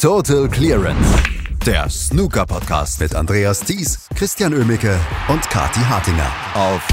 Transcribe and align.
Total 0.00 0.48
Clearance, 0.48 1.22
der 1.66 1.86
Snooker-Podcast 1.90 3.02
mit 3.02 3.14
Andreas 3.14 3.60
Thies, 3.60 4.08
Christian 4.16 4.54
Ömicke 4.54 4.98
und 5.28 5.42
Kati 5.50 5.80
Hartinger 5.80 6.32
auf 6.54 6.88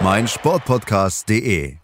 meinsportpodcast.de. 0.00 1.74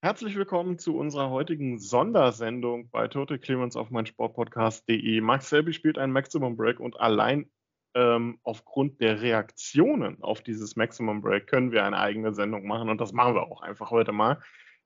Herzlich 0.00 0.36
willkommen 0.36 0.78
zu 0.78 0.96
unserer 0.96 1.28
heutigen 1.28 1.78
Sondersendung 1.78 2.88
bei 2.88 3.08
Total 3.08 3.38
Clearance 3.38 3.78
auf 3.78 3.90
meinsportpodcast.de. 3.90 5.20
Max 5.20 5.50
Selby 5.50 5.74
spielt 5.74 5.98
einen 5.98 6.14
Maximum 6.14 6.56
Break 6.56 6.80
und 6.80 6.98
allein 6.98 7.50
ähm, 7.94 8.38
aufgrund 8.42 9.02
der 9.02 9.20
Reaktionen 9.20 10.22
auf 10.22 10.40
dieses 10.40 10.76
Maximum 10.76 11.20
Break 11.20 11.46
können 11.46 11.72
wir 11.72 11.84
eine 11.84 11.98
eigene 11.98 12.32
Sendung 12.32 12.66
machen 12.66 12.88
und 12.88 12.98
das 13.02 13.12
machen 13.12 13.34
wir 13.34 13.42
auch 13.42 13.60
einfach 13.60 13.90
heute 13.90 14.12
mal. 14.12 14.38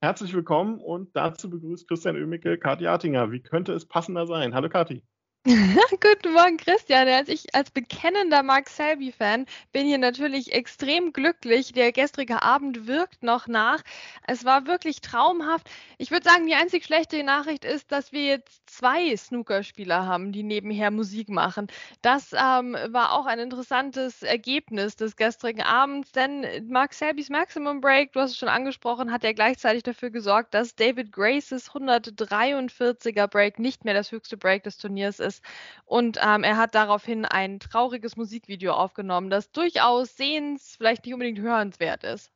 Herzlich 0.05 0.35
willkommen 0.35 0.81
und 0.81 1.17
dazu 1.17 1.49
begrüßt 1.49 1.89
Christian 1.89 2.15
Ömicke 2.17 2.59
Kathi 2.59 2.87
Artinger. 2.87 3.33
Wie 3.33 3.41
könnte 3.41 3.73
es 3.73 3.89
passender 3.89 4.27
sein? 4.27 4.55
Hallo 4.55 4.69
Kathi. 4.69 5.03
Guten 6.01 6.33
Morgen, 6.33 6.57
Christian. 6.57 7.07
Als 7.07 7.29
ich 7.29 7.55
als 7.55 7.71
bekennender 7.71 8.43
Mark 8.43 8.67
Selby-Fan 8.67 9.45
bin 9.73 9.87
hier 9.87 9.99
natürlich 9.99 10.55
extrem 10.55 11.13
glücklich. 11.13 11.75
Der 11.75 11.93
gestrige 11.93 12.43
Abend 12.43 12.87
wirkt 12.87 13.23
noch 13.23 13.47
nach. 13.47 13.83
Es 14.27 14.47
war 14.47 14.67
wirklich 14.67 15.03
traumhaft. 15.03 15.69
Ich 15.99 16.11
würde 16.11 16.27
sagen, 16.27 16.47
die 16.47 16.55
einzig 16.55 16.87
schlechte 16.87 17.23
Nachricht 17.23 17.67
ist, 17.67 17.93
dass 17.93 18.11
wir 18.11 18.25
jetzt 18.25 18.63
zwei 18.71 19.15
Snookerspieler 19.15 20.07
haben, 20.07 20.33
die 20.33 20.43
nebenher 20.43 20.91
Musik 20.91 21.29
machen. 21.29 21.67
Das 22.01 22.33
ähm, 22.33 22.75
war 22.89 23.13
auch 23.13 23.27
ein 23.27 23.39
interessantes 23.39 24.23
Ergebnis 24.23 24.97
des 24.97 25.15
gestrigen 25.15 25.63
Abends, 25.63 26.11
denn 26.13 26.47
Mark 26.71 26.95
Selbys 26.95 27.29
Maximum 27.29 27.83
Break, 27.83 28.15
du 28.15 28.21
hast 28.21 28.31
es 28.31 28.39
schon 28.39 28.49
angesprochen, 28.49 29.13
hat 29.13 29.25
ja 29.25 29.33
gleichzeitig 29.33 29.83
dafür 29.83 30.09
gesorgt, 30.09 30.55
dass 30.55 30.75
David 30.75 31.13
Graces 31.13 31.71
143er 31.73 33.27
Break 33.27 33.59
nicht 33.59 33.85
mehr 33.85 33.93
das 33.93 34.11
höchste 34.11 34.39
Break 34.39 34.63
des 34.63 34.79
Turniers 34.79 35.21
ist 35.21 35.34
ist. 35.35 35.45
Und 35.85 36.19
ähm, 36.23 36.45
er 36.45 36.57
hat 36.57 36.75
daraufhin 36.75 37.25
ein 37.25 37.61
trauriges 37.61 38.17
Musikvideo 38.17 38.73
aufgenommen, 38.73 39.31
das 39.31 39.51
durchaus 39.53 40.17
sehens, 40.17 40.77
vielleicht 40.77 41.05
nicht 41.05 41.15
unbedingt 41.15 41.41
hörenswert 41.41 42.05
ist. 42.05 42.31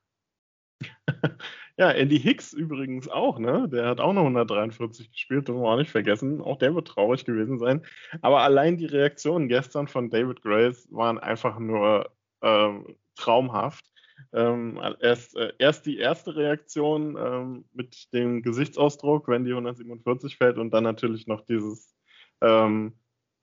Ja, 1.81 1.92
Andy 1.92 2.19
Hicks 2.19 2.53
übrigens 2.53 3.09
auch, 3.09 3.39
ne? 3.39 3.69
Der 3.69 3.87
hat 3.87 4.00
auch 4.00 4.12
noch 4.12 4.22
143 4.22 5.12
gespielt, 5.12 5.48
wollen 5.48 5.61
wir 5.61 5.69
auch 5.69 5.77
nicht 5.77 5.92
vergessen. 5.92 6.41
Auch 6.41 6.59
der 6.59 6.75
wird 6.75 6.89
traurig 6.89 7.25
gewesen 7.25 7.56
sein. 7.61 7.83
Aber 8.20 8.41
allein 8.41 8.77
die 8.77 8.87
Reaktionen 8.87 9.48
gestern 9.48 9.87
von 9.87 10.11
David 10.11 10.42
Grace 10.42 10.89
waren 10.91 11.20
einfach 11.20 11.61
nur 11.61 12.11
ähm, 12.42 12.97
traumhaft. 13.15 13.84
Ähm, 14.33 14.81
erst, 15.00 15.37
äh, 15.37 15.53
erst 15.61 15.87
die 15.87 15.98
erste 15.98 16.34
Reaktion 16.34 17.17
ähm, 17.17 17.65
mit 17.72 18.12
dem 18.12 18.42
Gesichtsausdruck, 18.42 19.28
wenn 19.28 19.44
die 19.44 19.53
147 19.53 20.37
fällt, 20.37 20.59
und 20.59 20.72
dann 20.72 20.83
natürlich 20.83 21.28
noch 21.28 21.42
dieses 21.42 21.94
ähm, 22.41 22.94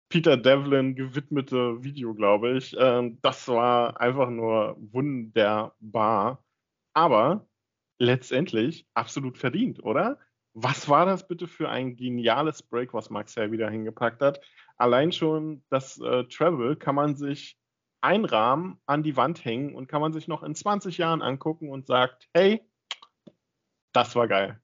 Peter 0.09 0.37
Devlin 0.37 0.97
gewidmete 0.97 1.83
Video, 1.85 2.15
glaube 2.15 2.57
ich. 2.57 2.75
Ähm, 2.79 3.19
das 3.23 3.47
war 3.49 4.01
einfach 4.01 4.29
nur 4.29 4.77
wunderbar. 4.93 6.45
Aber 6.95 7.47
letztendlich 7.99 8.87
absolut 8.95 9.39
verdient, 9.39 9.83
oder? 9.85 10.19
Was 10.53 10.89
war 10.89 11.07
das 11.07 11.29
bitte 11.29 11.47
für 11.47 11.69
ein 11.69 11.95
geniales 11.95 12.63
Break, 12.63 12.93
was 12.93 13.09
Max 13.09 13.37
Hell 13.37 13.53
wieder 13.53 13.71
hingepackt 13.71 14.21
hat? 14.21 14.41
Allein 14.77 15.13
schon 15.13 15.63
das 15.71 16.01
äh, 16.01 16.25
Travel 16.25 16.75
kann 16.75 16.97
man 16.97 17.15
sich 17.15 17.57
einrahmen, 18.01 18.81
an 18.87 19.03
die 19.03 19.17
Wand 19.17 19.45
hängen 19.45 19.75
und 19.75 19.87
kann 19.87 20.01
man 20.01 20.13
sich 20.13 20.27
noch 20.27 20.43
in 20.43 20.55
20 20.55 20.99
Jahren 20.99 21.23
angucken 21.23 21.71
und 21.71 21.87
sagt, 21.87 22.29
hey, 22.35 22.63
das 23.93 24.17
war 24.17 24.27
geil. 24.27 24.61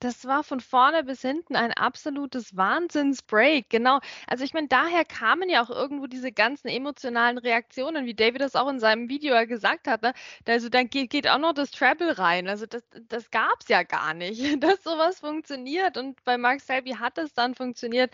Das 0.00 0.26
war 0.26 0.42
von 0.44 0.60
vorne 0.60 1.04
bis 1.04 1.22
hinten 1.22 1.56
ein 1.56 1.72
absolutes 1.72 2.56
Wahnsinnsbreak. 2.56 3.70
Genau. 3.70 4.00
Also 4.26 4.44
ich 4.44 4.52
meine, 4.52 4.68
daher 4.68 5.04
kamen 5.04 5.48
ja 5.48 5.62
auch 5.62 5.70
irgendwo 5.70 6.06
diese 6.06 6.32
ganzen 6.32 6.68
emotionalen 6.68 7.38
Reaktionen, 7.38 8.04
wie 8.06 8.14
David 8.14 8.40
das 8.42 8.56
auch 8.56 8.68
in 8.68 8.80
seinem 8.80 9.08
Video 9.08 9.34
gesagt 9.46 9.86
hat. 9.88 10.02
Ne? 10.02 10.12
Also 10.46 10.68
dann 10.68 10.90
geht, 10.90 11.10
geht 11.10 11.28
auch 11.28 11.38
noch 11.38 11.54
das 11.54 11.70
Treble 11.70 12.18
rein. 12.18 12.48
Also 12.48 12.66
das, 12.66 12.82
das 13.08 13.30
gab 13.30 13.60
es 13.60 13.68
ja 13.68 13.82
gar 13.82 14.14
nicht, 14.14 14.40
dass 14.62 14.82
sowas 14.82 15.20
funktioniert. 15.20 15.96
Und 15.96 16.22
bei 16.24 16.36
Mark 16.36 16.60
Selby 16.60 16.92
hat 16.92 17.16
es 17.18 17.32
dann 17.32 17.54
funktioniert. 17.54 18.12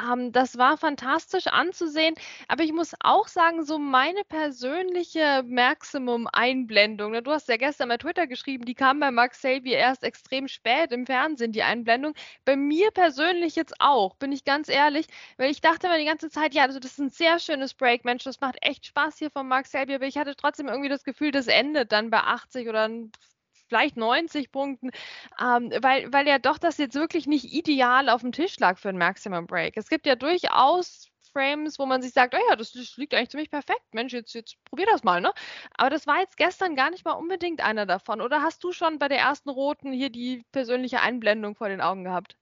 Ähm, 0.00 0.32
das 0.32 0.58
war 0.58 0.76
fantastisch 0.76 1.46
anzusehen. 1.46 2.14
Aber 2.48 2.62
ich 2.62 2.72
muss 2.72 2.94
auch 3.00 3.28
sagen, 3.28 3.64
so 3.64 3.78
meine 3.78 4.24
persönliche 4.24 5.42
Maximum-Einblendung, 5.46 7.12
ne? 7.12 7.22
du 7.22 7.30
hast 7.30 7.48
ja 7.48 7.56
gestern 7.56 7.88
bei 7.88 7.96
Twitter 7.98 8.26
geschrieben, 8.26 8.64
die 8.64 8.74
kam 8.74 9.00
bei 9.00 9.10
Mark 9.10 9.34
Selby 9.34 9.72
erst 9.72 10.04
extrem 10.04 10.48
spät 10.48 10.92
im 10.92 11.06
Fernsehen. 11.06 11.21
Fernsehen, 11.22 11.52
die 11.52 11.62
Einblendung. 11.62 12.14
Bei 12.44 12.56
mir 12.56 12.90
persönlich 12.90 13.56
jetzt 13.56 13.74
auch, 13.78 14.16
bin 14.16 14.32
ich 14.32 14.44
ganz 14.44 14.68
ehrlich, 14.68 15.06
weil 15.36 15.50
ich 15.50 15.60
dachte 15.60 15.86
immer 15.86 15.98
die 15.98 16.04
ganze 16.04 16.30
Zeit, 16.30 16.54
ja, 16.54 16.64
also 16.64 16.80
das 16.80 16.92
ist 16.92 16.98
ein 16.98 17.10
sehr 17.10 17.38
schönes 17.38 17.74
Break, 17.74 18.04
Mensch, 18.04 18.24
das 18.24 18.40
macht 18.40 18.56
echt 18.60 18.86
Spaß 18.86 19.18
hier 19.18 19.30
von 19.30 19.46
Mark 19.48 19.66
Selby, 19.66 19.94
aber 19.94 20.06
ich 20.06 20.16
hatte 20.18 20.34
trotzdem 20.36 20.68
irgendwie 20.68 20.88
das 20.88 21.04
Gefühl, 21.04 21.30
das 21.30 21.46
endet 21.46 21.92
dann 21.92 22.10
bei 22.10 22.18
80 22.18 22.68
oder 22.68 22.88
vielleicht 23.68 23.96
90 23.96 24.50
Punkten, 24.52 24.90
ähm, 25.40 25.70
weil, 25.80 26.12
weil 26.12 26.26
ja 26.28 26.38
doch 26.38 26.58
das 26.58 26.78
jetzt 26.78 26.94
wirklich 26.94 27.26
nicht 27.26 27.52
ideal 27.52 28.08
auf 28.08 28.20
dem 28.22 28.32
Tisch 28.32 28.58
lag 28.58 28.78
für 28.78 28.90
ein 28.90 28.98
Maximum 28.98 29.46
Break. 29.46 29.76
Es 29.76 29.88
gibt 29.88 30.06
ja 30.06 30.16
durchaus 30.16 31.11
Frames, 31.32 31.78
wo 31.78 31.86
man 31.86 32.02
sich 32.02 32.12
sagt, 32.12 32.34
oh 32.34 32.40
ja, 32.50 32.56
das, 32.56 32.72
das, 32.72 32.96
liegt 32.96 33.14
eigentlich 33.14 33.30
ziemlich 33.30 33.50
perfekt. 33.50 33.82
Mensch, 33.92 34.12
jetzt, 34.12 34.34
jetzt 34.34 34.56
probier 34.64 34.86
das 34.86 35.04
mal, 35.04 35.20
ne? 35.20 35.32
Aber 35.76 35.90
das 35.90 36.06
war 36.06 36.20
jetzt 36.20 36.36
gestern 36.36 36.76
gar 36.76 36.90
nicht 36.90 37.04
mal 37.04 37.12
unbedingt 37.12 37.62
einer 37.64 37.86
davon. 37.86 38.20
Oder 38.20 38.42
hast 38.42 38.62
du 38.64 38.72
schon 38.72 38.98
bei 38.98 39.08
der 39.08 39.18
ersten 39.18 39.50
roten 39.50 39.92
hier 39.92 40.10
die 40.10 40.42
persönliche 40.52 41.00
Einblendung 41.00 41.54
vor 41.56 41.68
den 41.68 41.80
Augen 41.80 42.04
gehabt? 42.04 42.36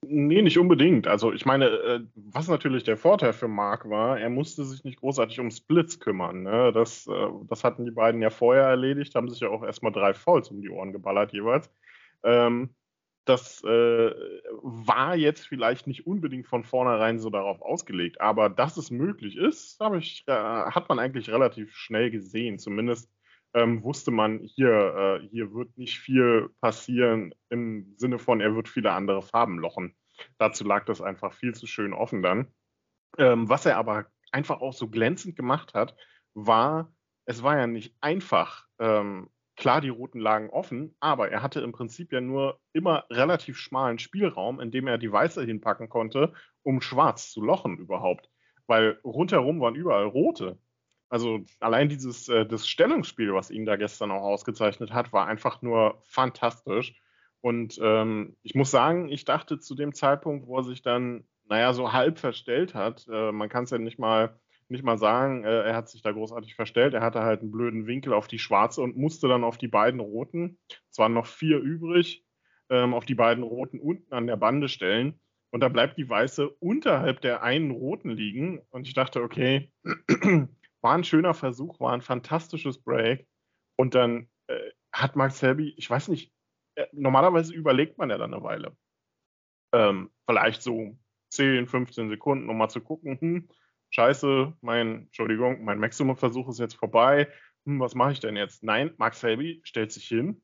Nee, 0.00 0.40
nicht 0.40 0.58
unbedingt. 0.58 1.06
Also 1.06 1.30
ich 1.32 1.44
meine, 1.44 1.66
äh, 1.66 2.00
was 2.14 2.48
natürlich 2.48 2.84
der 2.84 2.96
Vorteil 2.96 3.34
für 3.34 3.48
Mark 3.48 3.90
war, 3.90 4.18
er 4.18 4.30
musste 4.30 4.64
sich 4.64 4.82
nicht 4.82 5.00
großartig 5.00 5.40
um 5.40 5.50
Splits 5.50 6.00
kümmern. 6.00 6.42
Ne? 6.44 6.72
Das, 6.72 7.06
äh, 7.06 7.28
das 7.48 7.64
hatten 7.64 7.84
die 7.84 7.90
beiden 7.90 8.22
ja 8.22 8.30
vorher 8.30 8.64
erledigt, 8.64 9.14
haben 9.14 9.28
sich 9.28 9.40
ja 9.40 9.50
auch 9.50 9.62
erstmal 9.62 9.92
drei 9.92 10.14
Fouls 10.14 10.50
um 10.50 10.62
die 10.62 10.70
Ohren 10.70 10.92
geballert 10.92 11.34
jeweils. 11.34 11.70
Ähm, 12.22 12.74
das 13.28 13.62
äh, 13.64 14.12
war 14.62 15.14
jetzt 15.16 15.46
vielleicht 15.46 15.86
nicht 15.86 16.06
unbedingt 16.06 16.46
von 16.46 16.64
vornherein 16.64 17.18
so 17.18 17.30
darauf 17.30 17.60
ausgelegt, 17.60 18.20
aber 18.20 18.48
dass 18.48 18.76
es 18.76 18.90
möglich 18.90 19.36
ist, 19.36 19.78
ich, 19.98 20.24
äh, 20.26 20.32
hat 20.32 20.88
man 20.88 20.98
eigentlich 20.98 21.30
relativ 21.30 21.74
schnell 21.76 22.10
gesehen. 22.10 22.58
Zumindest 22.58 23.10
ähm, 23.54 23.82
wusste 23.82 24.10
man, 24.10 24.40
hier, 24.40 25.20
äh, 25.22 25.28
hier 25.28 25.52
wird 25.52 25.76
nicht 25.76 25.98
viel 25.98 26.50
passieren 26.60 27.34
im 27.50 27.94
Sinne 27.96 28.18
von, 28.18 28.40
er 28.40 28.54
wird 28.54 28.68
viele 28.68 28.92
andere 28.92 29.22
Farben 29.22 29.58
lochen. 29.58 29.94
Dazu 30.38 30.64
lag 30.64 30.84
das 30.84 31.00
einfach 31.00 31.32
viel 31.32 31.54
zu 31.54 31.66
schön 31.66 31.92
offen 31.92 32.22
dann. 32.22 32.52
Ähm, 33.18 33.48
was 33.48 33.66
er 33.66 33.76
aber 33.76 34.06
einfach 34.32 34.60
auch 34.60 34.72
so 34.72 34.88
glänzend 34.88 35.36
gemacht 35.36 35.74
hat, 35.74 35.96
war, 36.34 36.92
es 37.24 37.42
war 37.42 37.56
ja 37.58 37.66
nicht 37.66 37.94
einfach, 38.00 38.66
ähm, 38.78 39.30
Klar, 39.58 39.80
die 39.80 39.88
Routen 39.88 40.20
lagen 40.20 40.50
offen, 40.50 40.94
aber 41.00 41.30
er 41.32 41.42
hatte 41.42 41.60
im 41.60 41.72
Prinzip 41.72 42.12
ja 42.12 42.20
nur 42.20 42.60
immer 42.72 43.06
relativ 43.10 43.58
schmalen 43.58 43.98
Spielraum, 43.98 44.60
in 44.60 44.70
dem 44.70 44.86
er 44.86 44.98
die 44.98 45.10
Weiße 45.10 45.44
hinpacken 45.44 45.88
konnte, 45.88 46.32
um 46.62 46.80
schwarz 46.80 47.32
zu 47.32 47.42
lochen 47.42 47.76
überhaupt. 47.76 48.30
Weil 48.68 49.00
rundherum 49.02 49.60
waren 49.60 49.74
überall 49.74 50.06
rote. 50.06 50.58
Also 51.08 51.40
allein 51.58 51.88
dieses 51.88 52.28
äh, 52.28 52.46
das 52.46 52.68
Stellungsspiel, 52.68 53.34
was 53.34 53.50
ihn 53.50 53.66
da 53.66 53.74
gestern 53.74 54.12
auch 54.12 54.22
ausgezeichnet 54.22 54.92
hat, 54.92 55.12
war 55.12 55.26
einfach 55.26 55.60
nur 55.60 55.98
fantastisch. 56.04 56.94
Und 57.40 57.80
ähm, 57.82 58.36
ich 58.42 58.54
muss 58.54 58.70
sagen, 58.70 59.08
ich 59.08 59.24
dachte 59.24 59.58
zu 59.58 59.74
dem 59.74 59.92
Zeitpunkt, 59.92 60.46
wo 60.46 60.58
er 60.58 60.64
sich 60.64 60.82
dann, 60.82 61.24
naja, 61.48 61.72
so 61.72 61.92
halb 61.92 62.20
verstellt 62.20 62.74
hat, 62.74 63.08
äh, 63.10 63.32
man 63.32 63.48
kann 63.48 63.64
es 63.64 63.70
ja 63.70 63.78
nicht 63.78 63.98
mal 63.98 64.38
nicht 64.70 64.84
mal 64.84 64.98
sagen, 64.98 65.44
äh, 65.44 65.62
er 65.62 65.74
hat 65.74 65.88
sich 65.88 66.02
da 66.02 66.12
großartig 66.12 66.54
verstellt. 66.54 66.94
Er 66.94 67.02
hatte 67.02 67.22
halt 67.22 67.40
einen 67.40 67.50
blöden 67.50 67.86
Winkel 67.86 68.12
auf 68.12 68.28
die 68.28 68.38
schwarze 68.38 68.82
und 68.82 68.96
musste 68.96 69.28
dann 69.28 69.44
auf 69.44 69.58
die 69.58 69.68
beiden 69.68 70.00
roten, 70.00 70.58
es 70.90 70.98
waren 70.98 71.14
noch 71.14 71.26
vier 71.26 71.58
übrig, 71.58 72.24
ähm, 72.70 72.94
auf 72.94 73.04
die 73.04 73.14
beiden 73.14 73.44
roten 73.44 73.80
unten 73.80 74.12
an 74.12 74.26
der 74.26 74.36
Bande 74.36 74.68
stellen. 74.68 75.20
Und 75.50 75.60
da 75.60 75.68
bleibt 75.68 75.96
die 75.96 76.08
weiße 76.08 76.48
unterhalb 76.48 77.22
der 77.22 77.42
einen 77.42 77.70
roten 77.70 78.10
liegen. 78.10 78.60
Und 78.70 78.86
ich 78.86 78.94
dachte, 78.94 79.22
okay, 79.22 79.72
war 80.82 80.94
ein 80.94 81.04
schöner 81.04 81.32
Versuch, 81.32 81.80
war 81.80 81.94
ein 81.94 82.02
fantastisches 82.02 82.82
Break. 82.82 83.26
Und 83.76 83.94
dann 83.94 84.28
äh, 84.48 84.70
hat 84.92 85.16
Mark 85.16 85.32
Selby, 85.32 85.74
ich 85.76 85.88
weiß 85.88 86.08
nicht, 86.08 86.32
äh, 86.74 86.86
normalerweise 86.92 87.54
überlegt 87.54 87.96
man 87.96 88.10
ja 88.10 88.18
dann 88.18 88.34
eine 88.34 88.42
Weile. 88.42 88.76
Ähm, 89.72 90.10
vielleicht 90.26 90.62
so 90.62 90.98
10, 91.30 91.66
15 91.66 92.08
Sekunden, 92.10 92.48
um 92.48 92.58
mal 92.58 92.68
zu 92.68 92.80
gucken, 92.80 93.18
hm, 93.20 93.48
scheiße, 93.90 94.54
mein, 94.60 95.04
Entschuldigung, 95.06 95.64
mein 95.64 95.78
Maximum-Versuch 95.78 96.48
ist 96.48 96.58
jetzt 96.58 96.76
vorbei. 96.76 97.28
Hm, 97.66 97.80
was 97.80 97.94
mache 97.94 98.12
ich 98.12 98.20
denn 98.20 98.36
jetzt? 98.36 98.62
Nein, 98.62 98.92
Max 98.98 99.20
Selby 99.20 99.60
stellt 99.64 99.92
sich 99.92 100.06
hin, 100.06 100.42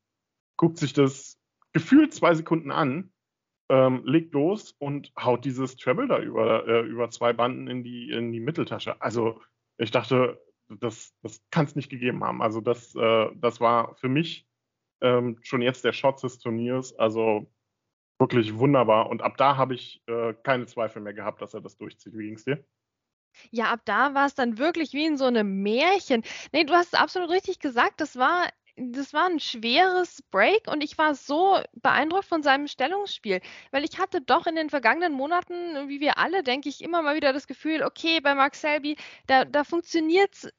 guckt 0.57 0.79
sich 0.79 0.93
das 0.93 1.39
gefühlt 1.73 2.15
zwei 2.15 2.35
Sekunden 2.35 2.71
an, 2.71 3.13
ähm, 3.71 4.03
legt 4.05 4.35
los 4.35 4.73
und 4.79 5.13
haut 5.19 5.45
dieses 5.45 5.77
Treble 5.77 6.07
da 6.07 6.21
über, 6.21 6.67
äh, 6.69 6.81
über 6.83 7.11
zwei 7.11 7.33
Banden 7.33 7.67
in 7.69 7.83
die, 7.83 8.11
in 8.11 8.33
die 8.33 8.41
Mitteltasche. 8.41 9.01
Also 9.01 9.41
ich 9.79 9.91
dachte, 9.91 10.41
das, 10.69 11.15
das 11.23 11.43
kann 11.51 11.67
es 11.67 11.77
nicht 11.77 11.91
gegeben 11.91 12.23
haben. 12.25 12.43
Also 12.43 12.61
das, 12.61 12.95
äh, 12.95 13.31
das 13.37 13.61
war 13.61 13.97
für 13.97 14.09
mich 14.09 14.47
ähm, 15.01 15.39
schon 15.43 15.63
jetzt 15.63 15.85
der 15.85 15.93
Shot 15.93 16.23
des 16.23 16.39
Turniers. 16.39 16.95
Also 16.99 17.51
wirklich 18.19 18.57
wunderbar. 18.57 19.09
Und 19.09 19.23
ab 19.23 19.37
da 19.37 19.57
habe 19.57 19.75
ich 19.75 20.03
äh, 20.07 20.35
keine 20.43 20.67
Zweifel 20.67 21.03
mehr 21.03 21.15
gehabt, 21.15 21.43
dass 21.43 21.55
er 21.55 21.61
das 21.61 21.77
durchzieht. 21.77 22.17
Wie 22.17 22.27
ging 22.27 22.35
es 22.35 22.45
dir? 22.45 22.65
Ja, 23.51 23.67
ab 23.73 23.81
da 23.85 24.15
war 24.15 24.27
es 24.27 24.35
dann 24.35 24.59
wirklich 24.59 24.93
wie 24.93 25.07
in 25.07 25.17
so 25.17 25.25
einem 25.27 25.63
Märchen. 25.63 26.23
Ne, 26.53 26.65
du 26.65 26.75
hast 26.75 26.89
es 26.95 26.99
absolut 26.99 27.31
richtig 27.31 27.59
gesagt. 27.59 28.01
Das 28.01 28.17
war 28.17 28.49
das 28.77 29.13
war 29.13 29.27
ein 29.27 29.39
schweres 29.39 30.23
Break 30.33 30.67
und 30.67 30.83
ich 30.83 30.99
war 30.99 31.15
so 31.15 31.61
beeindruckt 31.75 32.25
von 32.25 32.43
seinem 32.43 32.67
Stellungsspiel, 32.67 33.41
weil 33.71 33.85
ich 33.85 33.99
hatte 33.99 34.21
doch 34.21 34.47
in 34.49 34.57
den 34.57 34.69
vergangenen 34.69 35.13
Monaten, 35.13 35.89
wie 35.89 36.01
wir 36.01 36.19
alle, 36.19 36.43
denke 36.43 36.69
ich, 36.69 36.83
immer 36.83 37.01
mal 37.03 37.15
wieder 37.15 37.33
das 37.33 37.47
Gefühl, 37.47 37.85
okay, 37.85 38.21
bei 38.21 38.35
Mark 38.35 38.57
Selby, 38.57 38.97
da, 39.29 39.45
da 39.45 39.63
funktioniert 39.63 40.35
es 40.35 40.53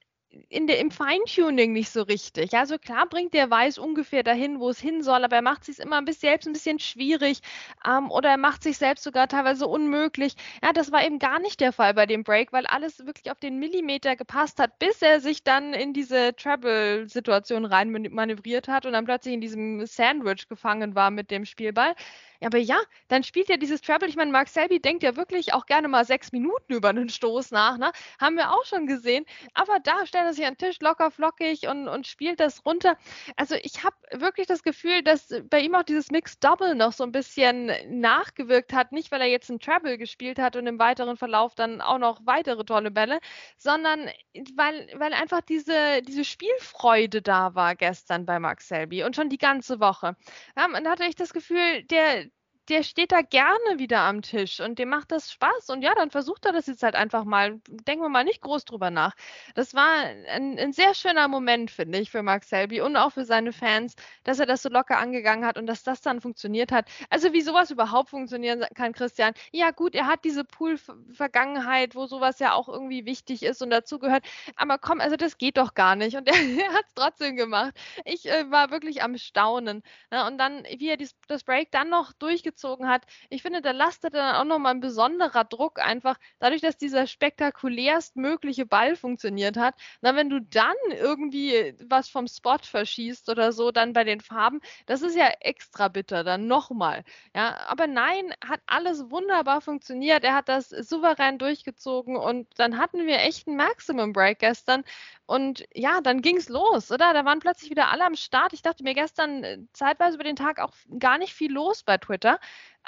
in 0.48 0.66
der, 0.66 0.78
im 0.78 0.90
Feintuning 0.90 1.72
nicht 1.72 1.90
so 1.90 2.02
richtig. 2.02 2.54
Also 2.54 2.78
klar 2.78 3.08
bringt 3.08 3.34
der 3.34 3.50
Weiß 3.50 3.78
ungefähr 3.78 4.22
dahin, 4.22 4.60
wo 4.60 4.70
es 4.70 4.80
hin 4.80 5.02
soll, 5.02 5.24
aber 5.24 5.36
er 5.36 5.42
macht 5.42 5.64
sich 5.64 5.78
immer 5.78 5.96
ein 5.98 6.04
bisschen, 6.04 6.28
selbst 6.28 6.46
ein 6.46 6.52
bisschen 6.52 6.78
schwierig 6.78 7.40
ähm, 7.86 8.10
oder 8.10 8.30
er 8.30 8.36
macht 8.36 8.62
sich 8.62 8.78
selbst 8.78 9.04
sogar 9.04 9.28
teilweise 9.28 9.66
unmöglich. 9.66 10.34
Ja, 10.62 10.72
das 10.72 10.92
war 10.92 11.04
eben 11.04 11.18
gar 11.18 11.38
nicht 11.38 11.60
der 11.60 11.72
Fall 11.72 11.94
bei 11.94 12.06
dem 12.06 12.24
Break, 12.24 12.52
weil 12.52 12.66
alles 12.66 13.04
wirklich 13.06 13.30
auf 13.30 13.38
den 13.38 13.58
Millimeter 13.58 14.16
gepasst 14.16 14.58
hat, 14.58 14.78
bis 14.78 15.02
er 15.02 15.20
sich 15.20 15.44
dann 15.44 15.72
in 15.74 15.92
diese 15.92 16.34
Treble-Situation 16.34 17.64
rein 17.64 17.90
manövriert 18.10 18.68
hat 18.68 18.86
und 18.86 18.92
dann 18.92 19.04
plötzlich 19.04 19.34
in 19.34 19.40
diesem 19.40 19.86
Sandwich 19.86 20.48
gefangen 20.48 20.94
war 20.94 21.10
mit 21.10 21.30
dem 21.30 21.44
Spielball. 21.44 21.94
Aber 22.40 22.58
ja, 22.58 22.78
dann 23.08 23.22
spielt 23.22 23.48
ja 23.48 23.56
dieses 23.56 23.80
Treble. 23.80 24.08
Ich 24.08 24.16
meine, 24.16 24.32
Mark 24.32 24.48
Selby 24.48 24.80
denkt 24.80 25.02
ja 25.02 25.16
wirklich 25.16 25.54
auch 25.54 25.66
gerne 25.66 25.88
mal 25.88 26.04
sechs 26.04 26.32
Minuten 26.32 26.72
über 26.72 26.90
einen 26.90 27.08
Stoß 27.08 27.50
nach. 27.50 27.78
Ne? 27.78 27.92
Haben 28.20 28.36
wir 28.36 28.52
auch 28.52 28.64
schon 28.64 28.86
gesehen. 28.86 29.24
Aber 29.54 29.78
da 29.80 30.06
stellt 30.06 30.26
er 30.26 30.32
sich 30.32 30.46
an 30.46 30.54
den 30.54 30.58
Tisch 30.58 30.80
locker 30.80 31.10
flockig 31.10 31.68
und, 31.68 31.88
und 31.88 32.06
spielt 32.06 32.40
das 32.40 32.64
runter. 32.64 32.96
Also 33.36 33.56
ich 33.62 33.84
habe 33.84 33.96
wirklich 34.12 34.46
das 34.46 34.62
Gefühl, 34.62 35.02
dass 35.02 35.28
bei 35.50 35.60
ihm 35.60 35.74
auch 35.74 35.82
dieses 35.82 36.10
Mixed 36.10 36.42
Double 36.42 36.74
noch 36.74 36.92
so 36.92 37.04
ein 37.04 37.12
bisschen 37.12 37.72
nachgewirkt 37.88 38.72
hat. 38.72 38.92
Nicht, 38.92 39.10
weil 39.10 39.20
er 39.20 39.28
jetzt 39.28 39.50
ein 39.50 39.60
Treble 39.60 39.98
gespielt 39.98 40.38
hat 40.38 40.56
und 40.56 40.66
im 40.66 40.78
weiteren 40.78 41.16
Verlauf 41.16 41.54
dann 41.54 41.80
auch 41.80 41.98
noch 41.98 42.20
weitere 42.24 42.64
tolle 42.64 42.90
Bälle, 42.90 43.20
sondern 43.56 44.10
weil, 44.54 44.88
weil 44.96 45.12
einfach 45.12 45.40
diese, 45.40 46.02
diese 46.02 46.24
Spielfreude 46.24 47.22
da 47.22 47.54
war 47.54 47.74
gestern 47.74 48.26
bei 48.26 48.38
Mark 48.38 48.60
Selby 48.60 49.04
und 49.04 49.16
schon 49.16 49.28
die 49.28 49.38
ganze 49.38 49.80
Woche. 49.80 50.16
Ja, 50.56 50.66
und 50.66 50.84
da 50.84 50.90
hatte 50.90 51.04
ich 51.04 51.14
das 51.14 51.32
Gefühl, 51.32 51.82
der, 51.84 52.25
der 52.68 52.82
steht 52.82 53.12
da 53.12 53.22
gerne 53.22 53.78
wieder 53.78 54.00
am 54.00 54.22
Tisch 54.22 54.60
und 54.60 54.78
dem 54.78 54.88
macht 54.88 55.12
das 55.12 55.30
Spaß. 55.30 55.70
Und 55.70 55.82
ja, 55.82 55.94
dann 55.94 56.10
versucht 56.10 56.44
er 56.44 56.52
das 56.52 56.66
jetzt 56.66 56.82
halt 56.82 56.94
einfach 56.96 57.24
mal. 57.24 57.60
Denken 57.68 58.02
wir 58.02 58.08
mal 58.08 58.24
nicht 58.24 58.40
groß 58.40 58.64
drüber 58.64 58.90
nach. 58.90 59.14
Das 59.54 59.74
war 59.74 59.88
ein, 60.28 60.58
ein, 60.58 60.72
sehr 60.72 60.94
schöner 60.94 61.28
Moment, 61.28 61.70
finde 61.70 61.98
ich, 61.98 62.10
für 62.10 62.22
Mark 62.22 62.44
Selby 62.44 62.80
und 62.80 62.96
auch 62.96 63.10
für 63.12 63.24
seine 63.24 63.52
Fans, 63.52 63.94
dass 64.24 64.40
er 64.40 64.46
das 64.46 64.62
so 64.62 64.68
locker 64.68 64.98
angegangen 64.98 65.46
hat 65.46 65.58
und 65.58 65.66
dass 65.66 65.84
das 65.84 66.00
dann 66.00 66.20
funktioniert 66.20 66.72
hat. 66.72 66.88
Also 67.08 67.32
wie 67.32 67.40
sowas 67.40 67.70
überhaupt 67.70 68.10
funktionieren 68.10 68.64
kann, 68.74 68.92
Christian. 68.92 69.32
Ja 69.52 69.70
gut, 69.70 69.94
er 69.94 70.06
hat 70.06 70.24
diese 70.24 70.44
Pool-Vergangenheit, 70.44 71.94
wo 71.94 72.06
sowas 72.06 72.38
ja 72.40 72.52
auch 72.52 72.68
irgendwie 72.68 73.06
wichtig 73.06 73.42
ist 73.44 73.62
und 73.62 73.70
dazugehört. 73.70 74.24
Aber 74.56 74.78
komm, 74.78 75.00
also 75.00 75.16
das 75.16 75.38
geht 75.38 75.56
doch 75.56 75.74
gar 75.74 75.94
nicht. 75.94 76.16
Und 76.16 76.26
er, 76.28 76.34
er 76.34 76.72
hat 76.72 76.84
es 76.88 76.94
trotzdem 76.94 77.36
gemacht. 77.36 77.74
Ich 78.04 78.26
äh, 78.26 78.50
war 78.50 78.70
wirklich 78.70 79.02
am 79.02 79.16
Staunen. 79.18 79.82
Ne? 80.10 80.26
Und 80.26 80.38
dann, 80.38 80.64
wie 80.64 80.88
er 80.88 80.96
dies, 80.96 81.14
das 81.28 81.44
Break 81.44 81.70
dann 81.70 81.90
noch 81.90 82.12
durchgezogen 82.12 82.55
durchgezogen 82.56 82.88
hat. 82.88 83.04
Ich 83.28 83.42
finde, 83.42 83.60
da 83.60 83.70
lastet 83.72 84.14
dann 84.14 84.36
auch 84.36 84.44
nochmal 84.44 84.74
ein 84.74 84.80
besonderer 84.80 85.44
Druck 85.44 85.78
einfach, 85.78 86.16
dadurch, 86.38 86.60
dass 86.62 86.76
dieser 86.76 87.06
spektakulärst 87.06 88.16
mögliche 88.16 88.66
Ball 88.66 88.96
funktioniert 88.96 89.56
hat. 89.56 89.74
Na, 90.00 90.16
wenn 90.16 90.30
du 90.30 90.40
dann 90.40 90.74
irgendwie 90.90 91.74
was 91.88 92.08
vom 92.08 92.26
Spot 92.26 92.58
verschießt 92.62 93.28
oder 93.28 93.52
so, 93.52 93.70
dann 93.70 93.92
bei 93.92 94.04
den 94.04 94.20
Farben, 94.20 94.60
das 94.86 95.02
ist 95.02 95.16
ja 95.16 95.28
extra 95.40 95.88
bitter, 95.88 96.24
dann 96.24 96.46
nochmal. 96.46 97.04
Ja, 97.34 97.56
aber 97.68 97.86
nein, 97.86 98.32
hat 98.44 98.60
alles 98.66 99.10
wunderbar 99.10 99.60
funktioniert. 99.60 100.24
Er 100.24 100.34
hat 100.34 100.48
das 100.48 100.68
souverän 100.70 101.38
durchgezogen 101.38 102.16
und 102.16 102.48
dann 102.58 102.78
hatten 102.78 103.06
wir 103.06 103.18
echt 103.20 103.46
einen 103.46 103.56
Maximum 103.56 104.12
Break 104.12 104.38
gestern. 104.38 104.84
Und 105.26 105.64
ja, 105.74 106.00
dann 106.00 106.22
ging 106.22 106.36
es 106.36 106.48
los, 106.48 106.90
oder? 106.92 107.12
Da 107.12 107.24
waren 107.24 107.40
plötzlich 107.40 107.70
wieder 107.70 107.90
alle 107.90 108.04
am 108.04 108.14
Start. 108.14 108.52
Ich 108.52 108.62
dachte 108.62 108.84
mir 108.84 108.94
gestern 108.94 109.42
äh, 109.42 109.58
zeitweise 109.72 110.14
über 110.14 110.24
den 110.24 110.36
Tag 110.36 110.60
auch 110.60 110.72
gar 110.98 111.18
nicht 111.18 111.34
viel 111.34 111.52
los 111.52 111.82
bei 111.82 111.98
Twitter. 111.98 112.38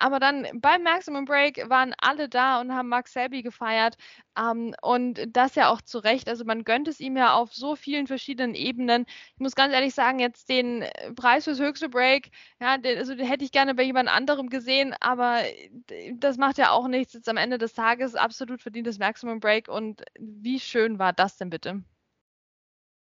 Aber 0.01 0.21
dann 0.21 0.47
beim 0.55 0.85
Maximum 0.85 1.25
Break 1.25 1.69
waren 1.69 1.93
alle 1.99 2.29
da 2.29 2.61
und 2.61 2.73
haben 2.73 2.89
Mark 2.89 3.09
Selby 3.09 3.43
gefeiert. 3.43 3.97
Ähm, 4.39 4.75
und 4.81 5.21
das 5.37 5.57
ja 5.57 5.71
auch 5.71 5.83
zu 5.83 5.99
Recht. 5.99 6.29
Also 6.29 6.45
man 6.45 6.63
gönnt 6.65 6.87
es 6.89 7.01
ihm 7.01 7.17
ja 7.17 7.35
auf 7.35 7.53
so 7.53 7.75
vielen 7.75 8.07
verschiedenen 8.07 8.55
Ebenen. 8.55 9.07
Ich 9.35 9.41
muss 9.41 9.57
ganz 9.57 9.75
ehrlich 9.75 9.95
sagen, 9.95 10.21
jetzt 10.21 10.49
den 10.49 10.83
äh, 10.83 11.13
Preis 11.15 11.45
fürs 11.45 11.59
höchste 11.59 11.89
Break, 11.89 12.31
ja, 12.61 12.79
den, 12.79 12.97
also 12.99 13.15
den 13.17 13.27
hätte 13.27 13.45
ich 13.45 13.51
gerne 13.53 13.75
bei 13.75 13.83
jemand 13.83 14.09
anderem 14.09 14.49
gesehen, 14.51 14.95
aber 15.01 15.43
äh, 15.45 16.13
das 16.15 16.37
macht 16.39 16.59
ja 16.59 16.71
auch 16.71 16.87
nichts. 16.89 17.15
Jetzt 17.15 17.29
am 17.29 17.37
Ende 17.37 17.59
des 17.59 17.75
Tages 17.75 18.15
absolut 18.15 18.63
verdientes 18.63 18.99
Maximum 18.99 19.41
Break. 19.41 19.69
Und 19.69 20.03
wie 20.19 20.61
schön 20.61 20.99
war 21.01 21.13
das 21.13 21.39
denn 21.39 21.51
bitte? 21.51 21.83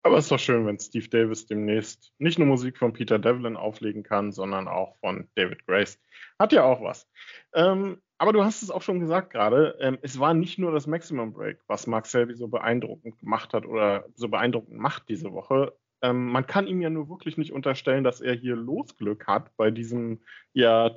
Aber 0.05 0.19
es 0.19 0.25
ist 0.25 0.31
doch 0.31 0.37
schön, 0.37 0.67
wenn 0.67 0.77
Steve 0.77 1.09
Davis 1.09 1.47
demnächst 1.47 2.13
nicht 2.19 2.37
nur 2.37 2.47
Musik 2.47 2.77
von 2.77 2.93
Peter 2.93 3.17
Devlin 3.17 3.57
auflegen 3.57 4.03
kann, 4.03 4.31
sondern 4.31 4.67
auch 4.67 4.95
von 4.97 5.27
David 5.33 5.65
Grace. 5.65 5.99
Hat 6.37 6.53
ja 6.53 6.63
auch 6.63 6.83
was. 6.83 7.09
Ähm, 7.55 7.99
aber 8.19 8.31
du 8.31 8.43
hast 8.43 8.61
es 8.61 8.69
auch 8.69 8.83
schon 8.83 8.99
gesagt 8.99 9.31
gerade, 9.33 9.75
ähm, 9.81 9.97
es 10.03 10.19
war 10.19 10.35
nicht 10.35 10.59
nur 10.59 10.71
das 10.71 10.85
Maximum 10.85 11.33
Break, 11.33 11.57
was 11.65 11.87
Mark 11.87 12.05
Selby 12.05 12.35
so 12.35 12.47
beeindruckend 12.47 13.17
gemacht 13.17 13.51
hat 13.55 13.65
oder 13.65 14.05
so 14.13 14.27
beeindruckend 14.27 14.77
macht 14.77 15.09
diese 15.09 15.33
Woche. 15.33 15.75
Ähm, 16.05 16.27
man 16.27 16.45
kann 16.45 16.67
ihm 16.67 16.81
ja 16.81 16.89
nur 16.89 17.09
wirklich 17.09 17.37
nicht 17.37 17.51
unterstellen, 17.51 18.03
dass 18.03 18.21
er 18.21 18.33
hier 18.35 18.55
Losglück 18.55 19.25
hat 19.25 19.55
bei 19.57 19.71
diesem, 19.71 20.21
ja, 20.53 20.89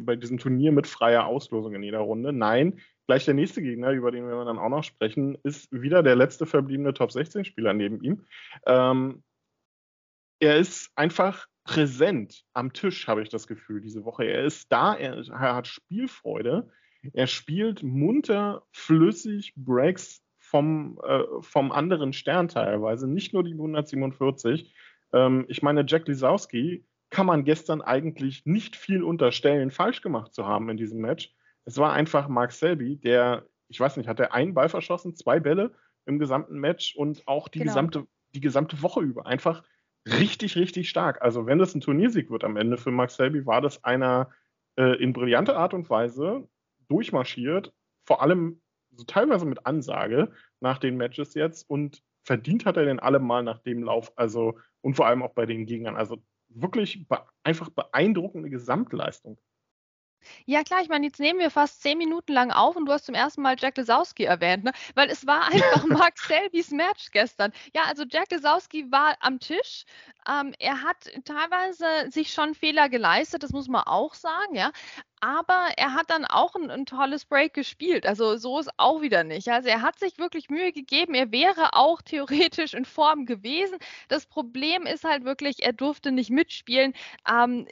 bei 0.00 0.16
diesem 0.16 0.38
Turnier 0.38 0.72
mit 0.72 0.86
freier 0.86 1.26
Auslosung 1.26 1.74
in 1.74 1.82
jeder 1.84 2.00
Runde. 2.00 2.32
Nein, 2.32 2.80
gleich 3.06 3.24
der 3.24 3.34
nächste 3.34 3.62
Gegner, 3.62 3.92
über 3.92 4.10
den 4.10 4.26
wir 4.26 4.44
dann 4.44 4.58
auch 4.58 4.68
noch 4.68 4.82
sprechen, 4.82 5.38
ist 5.44 5.70
wieder 5.70 6.02
der 6.02 6.16
letzte 6.16 6.46
verbliebene 6.46 6.94
Top 6.94 7.10
16-Spieler 7.10 7.74
neben 7.74 8.02
ihm. 8.02 8.24
Ähm, 8.66 9.22
er 10.40 10.56
ist 10.56 10.90
einfach 10.96 11.46
präsent 11.64 12.44
am 12.52 12.72
Tisch, 12.72 13.06
habe 13.06 13.22
ich 13.22 13.28
das 13.28 13.46
Gefühl, 13.46 13.80
diese 13.80 14.04
Woche. 14.04 14.24
Er 14.24 14.44
ist 14.44 14.70
da, 14.72 14.94
er, 14.94 15.16
er 15.16 15.54
hat 15.54 15.68
Spielfreude, 15.68 16.68
er 17.12 17.26
spielt 17.28 17.84
munter, 17.84 18.64
flüssig 18.72 19.52
Breaks 19.54 20.25
vom, 20.56 20.98
äh, 21.06 21.22
vom 21.40 21.70
anderen 21.70 22.14
Stern 22.14 22.48
teilweise, 22.48 23.06
nicht 23.06 23.34
nur 23.34 23.44
die 23.44 23.52
147. 23.52 24.74
Ähm, 25.12 25.44
ich 25.48 25.62
meine, 25.62 25.84
Jack 25.86 26.08
Lisowski 26.08 26.86
kann 27.10 27.26
man 27.26 27.44
gestern 27.44 27.82
eigentlich 27.82 28.46
nicht 28.46 28.74
viel 28.74 29.02
unterstellen, 29.02 29.70
falsch 29.70 30.00
gemacht 30.00 30.32
zu 30.32 30.46
haben 30.46 30.70
in 30.70 30.78
diesem 30.78 31.00
Match. 31.00 31.34
Es 31.66 31.76
war 31.76 31.92
einfach 31.92 32.28
Mark 32.28 32.52
Selby, 32.52 32.96
der, 32.96 33.44
ich 33.68 33.78
weiß 33.78 33.98
nicht, 33.98 34.08
hat 34.08 34.18
er 34.18 34.32
einen 34.32 34.54
Ball 34.54 34.70
verschossen, 34.70 35.14
zwei 35.14 35.40
Bälle 35.40 35.74
im 36.06 36.18
gesamten 36.18 36.58
Match 36.58 36.96
und 36.96 37.28
auch 37.28 37.48
die, 37.48 37.58
genau. 37.58 37.72
gesamte, 37.72 38.06
die 38.34 38.40
gesamte 38.40 38.80
Woche 38.80 39.02
über. 39.02 39.26
Einfach 39.26 39.62
richtig, 40.08 40.56
richtig 40.56 40.88
stark. 40.88 41.20
Also, 41.20 41.44
wenn 41.44 41.58
das 41.58 41.74
ein 41.74 41.82
Turniersieg 41.82 42.30
wird 42.30 42.44
am 42.44 42.56
Ende 42.56 42.78
für 42.78 42.90
Mark 42.90 43.10
Selby, 43.10 43.44
war 43.44 43.60
das 43.60 43.84
einer 43.84 44.30
äh, 44.76 44.96
in 45.02 45.12
brillanter 45.12 45.58
Art 45.58 45.74
und 45.74 45.90
Weise 45.90 46.48
durchmarschiert, 46.88 47.74
vor 48.04 48.22
allem 48.22 48.62
so 48.96 49.04
teilweise 49.04 49.46
mit 49.46 49.66
Ansage 49.66 50.32
nach 50.60 50.78
den 50.78 50.96
Matches 50.96 51.34
jetzt 51.34 51.68
und 51.68 52.02
verdient 52.24 52.66
hat 52.66 52.76
er 52.76 52.84
den 52.84 53.00
allemal 53.00 53.42
nach 53.42 53.58
dem 53.58 53.82
Lauf, 53.82 54.12
also 54.16 54.58
und 54.80 54.94
vor 54.94 55.06
allem 55.06 55.22
auch 55.22 55.34
bei 55.34 55.46
den 55.46 55.66
Gegnern. 55.66 55.96
Also 55.96 56.22
wirklich 56.48 57.06
be 57.08 57.24
einfach 57.44 57.70
beeindruckende 57.70 58.50
Gesamtleistung. 58.50 59.38
Ja 60.44 60.62
klar, 60.64 60.80
ich 60.82 60.88
meine, 60.88 61.06
jetzt 61.06 61.20
nehmen 61.20 61.38
wir 61.38 61.50
fast 61.50 61.82
zehn 61.82 61.98
Minuten 61.98 62.32
lang 62.32 62.50
auf 62.50 62.76
und 62.76 62.86
du 62.86 62.92
hast 62.92 63.06
zum 63.06 63.14
ersten 63.14 63.42
Mal 63.42 63.56
Jack 63.58 63.76
Lesowski 63.76 64.24
erwähnt, 64.24 64.64
ne? 64.64 64.72
weil 64.94 65.08
es 65.08 65.26
war 65.26 65.46
einfach 65.46 65.84
Mark 65.86 66.18
Selbys 66.18 66.70
Match 66.70 67.10
gestern. 67.12 67.52
Ja, 67.74 67.82
also 67.84 68.04
Jack 68.08 68.30
Lesowski 68.32 68.90
war 68.90 69.16
am 69.20 69.38
Tisch. 69.38 69.84
Ähm, 70.28 70.52
er 70.58 70.82
hat 70.82 71.08
teilweise 71.24 72.10
sich 72.10 72.32
schon 72.32 72.54
Fehler 72.54 72.88
geleistet, 72.88 73.42
das 73.42 73.52
muss 73.52 73.68
man 73.68 73.84
auch 73.84 74.14
sagen, 74.14 74.54
ja 74.54 74.72
aber 75.20 75.70
er 75.76 75.94
hat 75.94 76.10
dann 76.10 76.26
auch 76.26 76.54
ein, 76.54 76.70
ein, 76.70 76.84
tolles 76.84 77.24
Break 77.24 77.54
gespielt. 77.54 78.06
Also 78.06 78.36
so 78.36 78.58
ist 78.58 78.70
auch 78.76 79.00
wieder 79.00 79.24
nicht. 79.24 79.48
Also 79.48 79.68
er 79.68 79.80
hat 79.80 79.98
sich 79.98 80.18
wirklich 80.18 80.50
Mühe 80.50 80.72
gegeben. 80.72 81.14
Er 81.14 81.32
wäre 81.32 81.72
auch 81.72 82.02
theoretisch 82.02 82.74
in 82.74 82.84
Form 82.84 83.24
gewesen. 83.24 83.78
Das 84.08 84.26
Problem 84.26 84.84
ist 84.84 85.04
halt 85.04 85.24
wirklich, 85.24 85.62
er 85.62 85.72
durfte 85.72 86.12
nicht 86.12 86.30
mitspielen. 86.30 86.92
Ähm, 87.28 87.66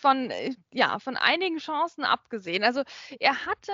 von, 0.00 0.32
ja, 0.72 0.98
von 0.98 1.16
einigen 1.16 1.58
Chancen 1.58 2.04
abgesehen. 2.04 2.64
Also 2.64 2.82
er 3.20 3.44
hatte, 3.44 3.72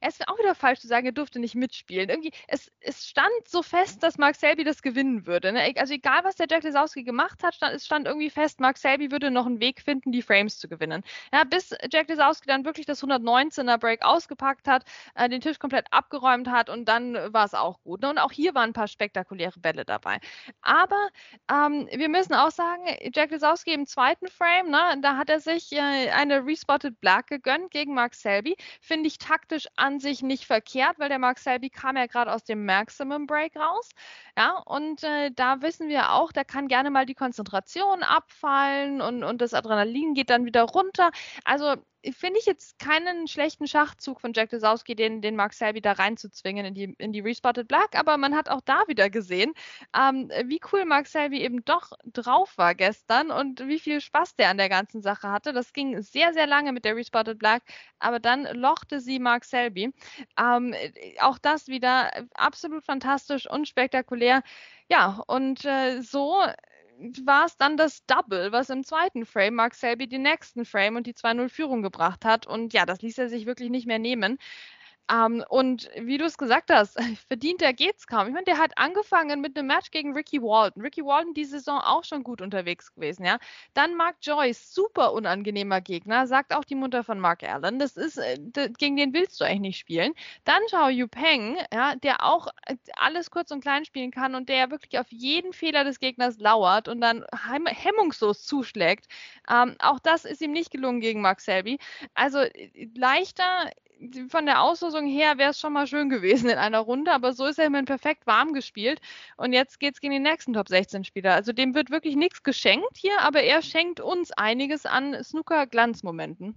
es 0.00 0.18
ist 0.18 0.28
auch 0.28 0.38
wieder 0.38 0.56
falsch 0.56 0.80
zu 0.80 0.88
sagen, 0.88 1.06
er 1.06 1.12
durfte 1.12 1.38
nicht 1.38 1.54
mitspielen. 1.54 2.08
Irgendwie, 2.08 2.32
es, 2.48 2.72
es 2.80 3.06
stand 3.06 3.28
so 3.46 3.62
fest, 3.62 4.02
dass 4.02 4.18
Mark 4.18 4.34
Selby 4.34 4.64
das 4.64 4.82
gewinnen 4.82 5.26
würde. 5.26 5.52
Ne? 5.52 5.72
Also 5.76 5.94
egal, 5.94 6.24
was 6.24 6.34
der 6.34 6.48
Jack 6.50 6.64
Lesowski 6.64 7.04
gemacht 7.04 7.44
hat, 7.44 7.54
stand, 7.54 7.76
es 7.76 7.86
stand 7.86 8.06
irgendwie 8.06 8.30
fest, 8.30 8.58
Mark 8.58 8.78
Selby 8.78 9.12
würde 9.12 9.30
noch 9.30 9.46
einen 9.46 9.60
Weg 9.60 9.80
finden, 9.80 10.10
die 10.10 10.22
Frames 10.22 10.58
zu 10.58 10.68
gewinnen. 10.68 11.04
Ja, 11.32 11.44
bis 11.44 11.72
Jack 11.92 12.08
Lesowski 12.08 12.47
dann 12.48 12.64
wirklich 12.64 12.86
das 12.86 13.02
119er 13.02 13.78
Break 13.78 14.02
ausgepackt 14.04 14.68
hat, 14.68 14.84
äh, 15.14 15.28
den 15.28 15.40
Tisch 15.40 15.58
komplett 15.58 15.86
abgeräumt 15.90 16.48
hat 16.48 16.70
und 16.70 16.86
dann 16.86 17.14
war 17.32 17.44
es 17.44 17.54
auch 17.54 17.80
gut. 17.82 18.02
Ne? 18.02 18.10
Und 18.10 18.18
auch 18.18 18.32
hier 18.32 18.54
waren 18.54 18.70
ein 18.70 18.72
paar 18.72 18.88
spektakuläre 18.88 19.58
Bälle 19.60 19.84
dabei. 19.84 20.18
Aber 20.62 21.08
ähm, 21.50 21.88
wir 21.92 22.08
müssen 22.08 22.34
auch 22.34 22.50
sagen, 22.50 22.82
Jack 23.14 23.30
Lisowski 23.30 23.72
im 23.72 23.86
zweiten 23.86 24.28
Frame, 24.28 24.70
ne, 24.70 24.98
da 25.02 25.16
hat 25.16 25.30
er 25.30 25.40
sich 25.40 25.72
äh, 25.72 26.10
eine 26.10 26.44
Respotted 26.44 27.00
Black 27.00 27.28
gegönnt 27.28 27.70
gegen 27.70 27.94
Mark 27.94 28.14
Selby. 28.14 28.56
Finde 28.80 29.08
ich 29.08 29.18
taktisch 29.18 29.66
an 29.76 30.00
sich 30.00 30.22
nicht 30.22 30.44
verkehrt, 30.44 30.98
weil 30.98 31.08
der 31.08 31.18
Mark 31.18 31.38
Selby 31.38 31.70
kam 31.70 31.96
ja 31.96 32.06
gerade 32.06 32.32
aus 32.32 32.44
dem 32.44 32.64
Maximum 32.64 33.26
Break 33.26 33.56
raus. 33.56 33.90
Ja, 34.36 34.58
und 34.66 35.02
äh, 35.04 35.30
da 35.34 35.62
wissen 35.62 35.88
wir 35.88 36.12
auch, 36.12 36.32
da 36.32 36.44
kann 36.44 36.68
gerne 36.68 36.90
mal 36.90 37.06
die 37.06 37.14
Konzentration 37.14 38.02
abfallen 38.02 39.00
und, 39.00 39.24
und 39.24 39.40
das 39.40 39.54
Adrenalin 39.54 40.14
geht 40.14 40.30
dann 40.30 40.44
wieder 40.44 40.62
runter. 40.62 41.10
Also 41.44 41.76
finde 42.12 42.38
ich 42.38 42.46
jetzt 42.46 42.78
keinen 42.78 43.26
schlechten 43.26 43.66
Schachzug 43.66 44.20
von 44.20 44.32
Jack 44.32 44.50
Desowski, 44.50 44.94
den, 44.94 45.20
den 45.20 45.36
Mark 45.36 45.52
Selby 45.52 45.80
da 45.80 45.92
reinzuzwingen 45.92 46.66
in 46.66 46.74
die, 46.74 46.94
in 46.98 47.12
die 47.12 47.20
Respotted 47.20 47.68
Black, 47.68 47.96
aber 47.96 48.16
man 48.16 48.36
hat 48.36 48.48
auch 48.48 48.60
da 48.60 48.84
wieder 48.86 49.10
gesehen, 49.10 49.52
ähm, 49.96 50.30
wie 50.44 50.60
cool 50.72 50.84
Mark 50.84 51.06
Selby 51.06 51.40
eben 51.40 51.64
doch 51.64 51.92
drauf 52.04 52.56
war 52.56 52.74
gestern 52.74 53.30
und 53.30 53.66
wie 53.66 53.78
viel 53.78 54.00
Spaß 54.00 54.36
der 54.36 54.50
an 54.50 54.58
der 54.58 54.68
ganzen 54.68 55.02
Sache 55.02 55.30
hatte. 55.30 55.52
Das 55.52 55.72
ging 55.72 56.00
sehr, 56.02 56.32
sehr 56.32 56.46
lange 56.46 56.72
mit 56.72 56.84
der 56.84 56.96
Respotted 56.96 57.38
Black, 57.38 57.62
aber 57.98 58.20
dann 58.20 58.44
lochte 58.54 59.00
sie 59.00 59.18
Mark 59.18 59.44
Selby. 59.44 59.92
Ähm, 60.38 60.74
auch 61.20 61.38
das 61.38 61.68
wieder 61.68 62.10
absolut 62.34 62.84
fantastisch 62.84 63.48
und 63.50 63.68
spektakulär. 63.68 64.42
Ja, 64.88 65.22
und 65.26 65.64
äh, 65.64 66.00
so 66.00 66.42
war 67.24 67.46
es 67.46 67.56
dann 67.56 67.76
das 67.76 68.04
Double, 68.06 68.52
was 68.52 68.70
im 68.70 68.84
zweiten 68.84 69.26
Frame 69.26 69.54
Mark 69.54 69.74
Selby 69.74 70.08
den 70.08 70.22
nächsten 70.22 70.64
Frame 70.64 70.96
und 70.96 71.06
die 71.06 71.14
2-0-Führung 71.14 71.82
gebracht 71.82 72.24
hat. 72.24 72.46
Und 72.46 72.72
ja, 72.72 72.86
das 72.86 73.02
ließ 73.02 73.18
er 73.18 73.28
sich 73.28 73.46
wirklich 73.46 73.70
nicht 73.70 73.86
mehr 73.86 73.98
nehmen. 73.98 74.38
Ähm, 75.10 75.44
und 75.48 75.88
wie 75.96 76.18
du 76.18 76.24
es 76.24 76.36
gesagt 76.38 76.70
hast, 76.70 76.98
verdienter 77.28 77.72
geht's 77.72 78.06
kaum. 78.06 78.28
Ich 78.28 78.32
meine, 78.34 78.44
der 78.44 78.58
hat 78.58 78.76
angefangen 78.76 79.40
mit 79.40 79.56
einem 79.58 79.68
Match 79.68 79.90
gegen 79.90 80.12
Ricky 80.14 80.42
Walton. 80.42 80.82
Ricky 80.82 81.04
Walton 81.04 81.34
die 81.34 81.44
Saison 81.44 81.80
auch 81.80 82.04
schon 82.04 82.22
gut 82.22 82.42
unterwegs 82.42 82.92
gewesen, 82.94 83.24
ja. 83.24 83.38
Dann 83.74 83.94
Mark 83.94 84.16
Joyce, 84.22 84.74
super 84.74 85.12
unangenehmer 85.12 85.80
Gegner, 85.80 86.26
sagt 86.26 86.54
auch 86.54 86.64
die 86.64 86.74
Mutter 86.74 87.04
von 87.04 87.20
Mark 87.20 87.42
Allen. 87.42 87.78
Das 87.78 87.96
ist, 87.96 88.18
äh, 88.18 88.38
gegen 88.78 88.96
den 88.96 89.12
willst 89.12 89.40
du 89.40 89.44
eigentlich 89.44 89.60
nicht 89.60 89.78
spielen. 89.78 90.12
Dann 90.44 90.62
Xiao 90.66 90.88
Yu 90.88 91.08
Peng, 91.08 91.56
ja, 91.72 91.94
der 91.96 92.24
auch 92.24 92.48
äh, 92.66 92.76
alles 92.96 93.30
kurz 93.30 93.50
und 93.50 93.60
klein 93.60 93.84
spielen 93.84 94.10
kann 94.10 94.34
und 94.34 94.48
der 94.48 94.70
wirklich 94.70 94.98
auf 94.98 95.10
jeden 95.10 95.52
Fehler 95.52 95.84
des 95.84 96.00
Gegners 96.00 96.38
lauert 96.38 96.88
und 96.88 97.00
dann 97.00 97.24
hemmungslos 97.66 98.44
zuschlägt. 98.44 99.06
Ähm, 99.50 99.76
auch 99.78 99.98
das 100.00 100.24
ist 100.24 100.42
ihm 100.42 100.52
nicht 100.52 100.70
gelungen 100.70 101.00
gegen 101.00 101.20
Mark 101.22 101.40
Selby. 101.40 101.78
Also 102.14 102.38
äh, 102.40 102.88
leichter 102.94 103.70
von 104.28 104.46
der 104.46 104.62
Auslosung 104.62 105.06
her 105.06 105.38
wäre 105.38 105.50
es 105.50 105.60
schon 105.60 105.72
mal 105.72 105.86
schön 105.86 106.08
gewesen 106.08 106.48
in 106.48 106.58
einer 106.58 106.78
Runde, 106.80 107.12
aber 107.12 107.32
so 107.32 107.46
ist 107.46 107.58
er 107.58 107.66
immerhin 107.66 107.84
perfekt 107.84 108.26
warm 108.26 108.52
gespielt. 108.52 109.00
Und 109.36 109.52
jetzt 109.52 109.80
geht 109.80 109.94
es 109.94 110.00
gegen 110.00 110.12
den 110.12 110.22
nächsten 110.22 110.52
Top 110.52 110.68
16 110.68 111.04
Spieler. 111.04 111.34
Also 111.34 111.52
dem 111.52 111.74
wird 111.74 111.90
wirklich 111.90 112.16
nichts 112.16 112.42
geschenkt 112.42 112.96
hier, 112.96 113.20
aber 113.20 113.42
er 113.42 113.62
schenkt 113.62 114.00
uns 114.00 114.32
einiges 114.32 114.86
an 114.86 115.16
Snooker-Glanzmomenten. 115.22 116.54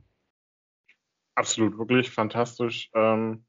Absolut, 1.35 1.77
wirklich 1.77 2.11
fantastisch. 2.11 2.89
Ähm, 2.93 3.45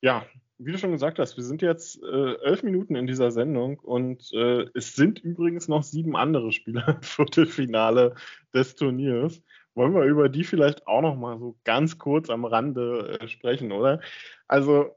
ja, 0.00 0.24
wie 0.58 0.72
du 0.72 0.78
schon 0.78 0.92
gesagt 0.92 1.18
hast, 1.18 1.36
wir 1.36 1.44
sind 1.44 1.60
jetzt 1.60 2.02
äh, 2.02 2.34
elf 2.42 2.62
Minuten 2.62 2.96
in 2.96 3.06
dieser 3.06 3.30
Sendung 3.30 3.78
und 3.78 4.32
äh, 4.32 4.66
es 4.74 4.94
sind 4.94 5.18
übrigens 5.18 5.68
noch 5.68 5.82
sieben 5.82 6.16
andere 6.16 6.52
Spieler 6.52 6.88
im 6.96 7.02
Viertelfinale 7.02 8.14
des 8.54 8.74
Turniers. 8.74 9.42
Wollen 9.76 9.94
wir 9.94 10.04
über 10.04 10.30
die 10.30 10.42
vielleicht 10.42 10.86
auch 10.86 11.02
noch 11.02 11.16
mal 11.16 11.38
so 11.38 11.56
ganz 11.64 11.98
kurz 11.98 12.30
am 12.30 12.46
Rande 12.46 13.18
äh, 13.20 13.28
sprechen, 13.28 13.72
oder? 13.72 14.00
Also, 14.48 14.96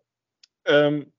ähm, 0.65 1.11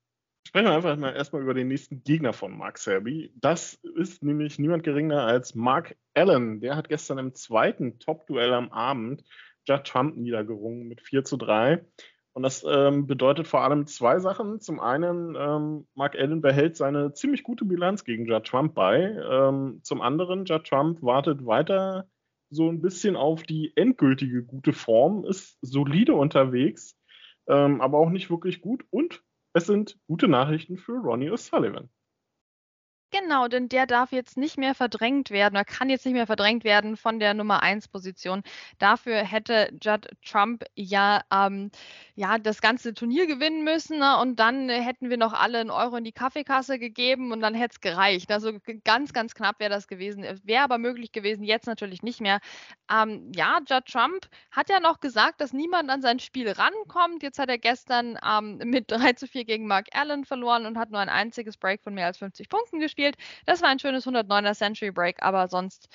sprechen 0.48 0.66
wir 0.66 0.72
einfach 0.72 0.96
mal 0.96 1.14
erstmal 1.14 1.42
über 1.42 1.52
den 1.52 1.68
nächsten 1.68 2.02
Gegner 2.02 2.32
von 2.32 2.56
Mark 2.56 2.78
Selby. 2.78 3.30
Das 3.36 3.74
ist 3.96 4.22
nämlich 4.22 4.58
niemand 4.58 4.82
geringer 4.82 5.24
als 5.24 5.54
Mark 5.54 5.94
Allen. 6.14 6.60
Der 6.60 6.74
hat 6.74 6.88
gestern 6.88 7.18
im 7.18 7.34
zweiten 7.34 7.98
Top-Duell 7.98 8.54
am 8.54 8.72
Abend 8.72 9.24
Judd 9.68 9.84
Trump 9.84 10.16
niedergerungen 10.16 10.88
mit 10.88 11.02
4 11.02 11.24
zu 11.24 11.36
3. 11.36 11.84
Und 12.32 12.42
das 12.42 12.64
ähm, 12.66 13.06
bedeutet 13.06 13.46
vor 13.46 13.60
allem 13.60 13.86
zwei 13.86 14.20
Sachen. 14.20 14.60
Zum 14.60 14.80
einen, 14.80 15.36
ähm, 15.38 15.86
Mark 15.94 16.16
Allen 16.16 16.40
behält 16.40 16.78
seine 16.78 17.12
ziemlich 17.12 17.42
gute 17.42 17.66
Bilanz 17.66 18.04
gegen 18.04 18.24
Judd 18.24 18.46
Trump 18.46 18.74
bei. 18.74 19.02
Ähm, 19.02 19.80
zum 19.82 20.00
anderen, 20.00 20.46
Judd 20.46 20.66
Trump 20.66 21.02
wartet 21.02 21.44
weiter 21.44 22.08
so 22.50 22.68
ein 22.68 22.82
bisschen 22.82 23.16
auf 23.16 23.44
die 23.44 23.72
endgültige 23.76 24.42
gute 24.42 24.72
Form, 24.72 25.24
ist 25.24 25.58
solide 25.62 26.14
unterwegs, 26.14 26.96
ähm, 27.48 27.80
aber 27.80 27.98
auch 27.98 28.10
nicht 28.10 28.30
wirklich 28.30 28.60
gut. 28.60 28.84
Und 28.90 29.22
es 29.52 29.66
sind 29.66 29.98
gute 30.06 30.28
Nachrichten 30.28 30.76
für 30.76 30.98
Ronnie 30.98 31.30
O'Sullivan. 31.30 31.88
Genau, 33.12 33.48
denn 33.48 33.68
der 33.68 33.86
darf 33.86 34.12
jetzt 34.12 34.36
nicht 34.36 34.56
mehr 34.56 34.72
verdrängt 34.72 35.30
werden 35.30 35.56
oder 35.56 35.64
kann 35.64 35.90
jetzt 35.90 36.06
nicht 36.06 36.14
mehr 36.14 36.28
verdrängt 36.28 36.62
werden 36.62 36.96
von 36.96 37.18
der 37.18 37.34
Nummer 37.34 37.60
1 37.60 37.88
Position. 37.88 38.42
Dafür 38.78 39.16
hätte 39.24 39.70
Judd 39.82 40.08
Trump 40.24 40.64
ja, 40.76 41.22
ähm, 41.32 41.72
ja 42.20 42.38
das 42.38 42.60
ganze 42.60 42.92
Turnier 42.92 43.26
gewinnen 43.26 43.64
müssen 43.64 43.98
ne? 43.98 44.18
und 44.18 44.38
dann 44.38 44.68
hätten 44.68 45.08
wir 45.08 45.16
noch 45.16 45.32
alle 45.32 45.58
einen 45.58 45.70
Euro 45.70 45.96
in 45.96 46.04
die 46.04 46.12
Kaffeekasse 46.12 46.78
gegeben 46.78 47.32
und 47.32 47.40
dann 47.40 47.54
hätte 47.54 47.72
es 47.72 47.80
gereicht. 47.80 48.30
Also 48.30 48.52
ganz, 48.84 49.14
ganz 49.14 49.34
knapp 49.34 49.58
wäre 49.58 49.70
das 49.70 49.88
gewesen. 49.88 50.24
Wäre 50.44 50.62
aber 50.62 50.76
möglich 50.76 51.12
gewesen, 51.12 51.44
jetzt 51.44 51.66
natürlich 51.66 52.02
nicht 52.02 52.20
mehr. 52.20 52.40
Ähm, 52.92 53.32
ja, 53.34 53.60
Judd 53.66 53.86
Trump 53.86 54.28
hat 54.50 54.68
ja 54.68 54.80
noch 54.80 55.00
gesagt, 55.00 55.40
dass 55.40 55.54
niemand 55.54 55.88
an 55.88 56.02
sein 56.02 56.18
Spiel 56.18 56.50
rankommt. 56.50 57.22
Jetzt 57.22 57.38
hat 57.38 57.48
er 57.48 57.58
gestern 57.58 58.18
ähm, 58.22 58.58
mit 58.64 58.90
3 58.90 59.14
zu 59.14 59.26
4 59.26 59.46
gegen 59.46 59.66
Mark 59.66 59.86
Allen 59.92 60.26
verloren 60.26 60.66
und 60.66 60.76
hat 60.76 60.90
nur 60.90 61.00
ein 61.00 61.08
einziges 61.08 61.56
Break 61.56 61.82
von 61.82 61.94
mehr 61.94 62.06
als 62.06 62.18
50 62.18 62.50
Punkten 62.50 62.80
gespielt. 62.80 63.16
Das 63.46 63.62
war 63.62 63.70
ein 63.70 63.78
schönes 63.78 64.06
109er 64.06 64.54
Century 64.54 64.90
Break, 64.90 65.22
aber 65.22 65.48
sonst 65.48 65.88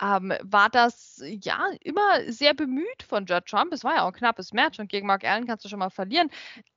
ähm, 0.00 0.32
war 0.42 0.70
das 0.70 1.20
ja 1.24 1.66
immer 1.80 2.22
sehr 2.28 2.54
bemüht 2.54 3.02
von 3.08 3.26
Judd 3.26 3.46
Trump. 3.46 3.72
Es 3.72 3.82
war 3.82 3.96
ja 3.96 4.02
auch 4.02 4.08
ein 4.08 4.12
knappes 4.12 4.52
Match 4.52 4.78
und 4.78 4.88
gegen 4.88 5.08
Mark 5.08 5.24
Allen 5.24 5.46
kannst 5.46 5.64
du 5.64 5.71
schon 5.72 5.80
mal 5.80 5.90
verlieren, 5.90 6.30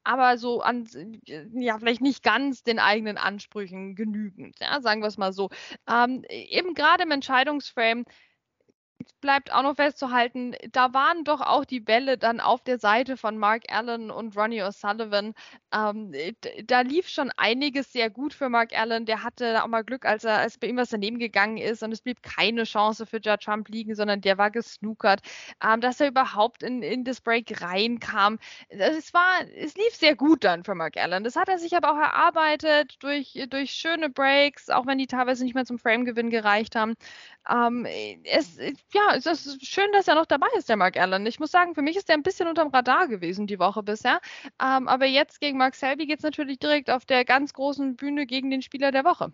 aber 0.04 0.38
so 0.38 0.62
an, 0.62 0.88
ja, 1.25 1.78
vielleicht 1.78 2.02
nicht 2.02 2.24
ganz 2.24 2.64
den 2.64 2.80
eigenen 2.80 3.18
Ansprüchen 3.18 3.96
genügend, 3.96 4.60
ja, 4.60 4.82
sagen 4.82 5.02
wir 5.02 5.08
es 5.08 5.18
mal 5.18 5.34
so. 5.34 5.50
Ähm, 5.88 6.24
eben 6.30 6.74
gerade 6.74 7.04
im 7.04 7.12
Entscheidungsframe 7.12 8.06
bleibt 9.21 9.53
auch 9.53 9.63
noch 9.63 9.75
festzuhalten, 9.75 10.55
da 10.71 10.93
waren 10.93 11.24
doch 11.24 11.41
auch 11.41 11.65
die 11.65 11.79
Bälle 11.79 12.17
dann 12.17 12.39
auf 12.39 12.63
der 12.63 12.79
Seite 12.79 13.17
von 13.17 13.38
Mark 13.38 13.63
Allen 13.69 14.12
und 14.12 14.35
Ronnie 14.38 14.62
O'Sullivan. 14.62 15.33
Ähm, 15.74 16.13
da 16.65 16.81
lief 16.81 17.09
schon 17.09 17.31
einiges 17.38 17.91
sehr 17.91 18.09
gut 18.09 18.33
für 18.33 18.50
Mark 18.50 18.77
Allen. 18.77 19.05
Der 19.05 19.24
hatte 19.24 19.63
auch 19.63 19.67
mal 19.67 19.83
Glück, 19.83 20.05
als 20.05 20.24
er 20.24 20.38
als 20.38 20.57
bei 20.57 20.67
ihm 20.67 20.77
was 20.77 20.89
daneben 20.89 21.19
gegangen 21.19 21.57
ist 21.57 21.83
und 21.83 21.91
es 21.91 22.01
blieb 22.01 22.21
keine 22.24 22.63
Chance 22.63 23.05
für 23.05 23.17
Judge 23.17 23.45
Trump 23.45 23.69
liegen, 23.69 23.95
sondern 23.95 24.21
der 24.21 24.38
war 24.38 24.51
gesnookert. 24.51 25.21
Ähm, 25.63 25.81
dass 25.81 26.00
er 26.00 26.07
überhaupt 26.07 26.63
in, 26.63 26.81
in 26.81 27.03
das 27.03 27.21
Break 27.21 27.62
reinkam. 27.62 28.39
Es 28.69 29.13
war, 29.13 29.41
es 29.55 29.75
lief 29.75 29.95
sehr 29.95 30.15
gut 30.15 30.43
dann 30.43 30.63
für 30.63 30.75
Mark 30.75 30.97
Allen. 30.97 31.24
Das 31.24 31.35
hat 31.35 31.50
er 31.50 31.57
sich 31.59 31.75
aber 31.75 31.91
auch 31.91 31.97
erarbeitet 31.97 32.95
durch, 33.00 33.45
durch 33.50 33.71
schöne 33.71 34.09
Breaks, 34.09 34.69
auch 34.69 34.85
wenn 34.85 34.97
die 34.97 35.07
teilweise 35.07 35.43
nicht 35.43 35.55
mehr 35.55 35.65
zum 35.65 35.79
Frame-Gewinn 35.79 36.29
gereicht 36.29 36.75
haben. 36.75 36.95
Ähm, 37.50 37.85
es, 38.24 38.57
ja, 38.96 39.14
es 39.14 39.25
ist 39.25 39.66
schön, 39.66 39.92
dass 39.92 40.08
er 40.08 40.16
noch 40.16 40.25
dabei 40.25 40.48
ist, 40.58 40.70
der 40.70 40.78
Mark 40.78 40.98
Allen. 40.98 41.25
Ich 41.25 41.40
muss 41.40 41.52
sagen, 41.52 41.75
für 41.75 41.82
mich 41.82 41.98
ist 41.98 42.10
er 42.10 42.16
ein 42.16 42.24
bisschen 42.24 42.48
unterm 42.48 42.70
Radar 42.70 43.10
gewesen 43.10 43.46
die 43.46 43.60
Woche 43.60 43.84
bisher. 43.84 44.22
Ähm, 44.62 44.88
aber 44.88 45.06
jetzt 45.06 45.42
gegen 45.42 45.58
Mark 45.58 45.75
Selby 45.75 46.06
geht 46.06 46.20
es 46.20 46.24
natürlich 46.24 46.60
direkt 46.60 46.90
auf 46.90 47.06
der 47.06 47.25
ganz 47.25 47.54
großen 47.54 47.98
Bühne 47.98 48.25
gegen 48.25 48.50
den 48.50 48.62
Spieler 48.62 48.92
der 48.92 49.04
Woche. 49.04 49.34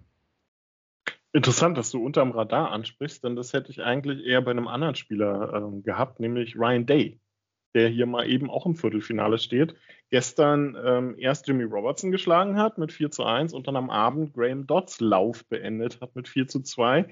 Interessant, 1.31 1.77
dass 1.77 1.91
du 1.91 2.03
unterm 2.03 2.31
Radar 2.31 2.71
ansprichst, 2.71 3.23
denn 3.23 3.35
das 3.35 3.53
hätte 3.53 3.71
ich 3.71 3.83
eigentlich 3.83 4.25
eher 4.25 4.41
bei 4.41 4.51
einem 4.51 4.67
anderen 4.67 4.95
Spieler 4.95 5.53
ähm, 5.53 5.83
gehabt, 5.83 6.19
nämlich 6.19 6.57
Ryan 6.57 6.85
Day, 6.87 7.19
der 7.75 7.87
hier 7.87 8.07
mal 8.07 8.27
eben 8.27 8.49
auch 8.49 8.65
im 8.65 8.75
Viertelfinale 8.75 9.37
steht. 9.37 9.75
Gestern 10.09 10.75
ähm, 10.83 11.15
erst 11.17 11.47
Jimmy 11.47 11.63
Robertson 11.63 12.11
geschlagen 12.11 12.57
hat 12.57 12.79
mit 12.79 12.91
4 12.91 13.11
zu 13.11 13.23
1 13.23 13.53
und 13.53 13.67
dann 13.67 13.77
am 13.77 13.89
Abend 13.89 14.33
Graham 14.33 14.67
Dodds 14.67 14.99
Lauf 14.99 15.45
beendet 15.45 16.01
hat 16.01 16.15
mit 16.15 16.27
4 16.27 16.47
zu 16.47 16.61
2. 16.61 17.05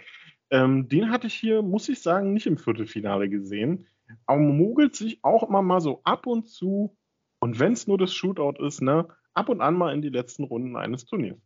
Ähm, 0.52 0.88
den 0.88 1.12
hatte 1.12 1.28
ich 1.28 1.36
hier, 1.36 1.62
muss 1.62 1.90
ich 1.90 2.02
sagen, 2.02 2.34
nicht 2.34 2.48
im 2.48 2.58
Viertelfinale 2.58 3.30
gesehen. 3.30 3.88
Aber 4.26 4.40
mogelt 4.40 4.96
sich 4.96 5.24
auch 5.24 5.48
immer 5.48 5.62
mal 5.62 5.82
so 5.82 6.02
ab 6.04 6.26
und 6.26 6.48
zu, 6.48 6.98
und 7.42 7.60
wenn 7.60 7.74
es 7.74 7.88
nur 7.88 7.98
das 7.98 8.14
Shootout 8.14 8.64
ist, 8.66 8.82
ne, 8.82 9.08
ab 9.34 9.50
und 9.50 9.62
an 9.62 9.76
mal 9.76 9.94
in 9.94 10.02
die 10.02 10.10
letzten 10.10 10.44
Runden 10.44 10.76
eines 10.76 11.06
Turniers. 11.06 11.40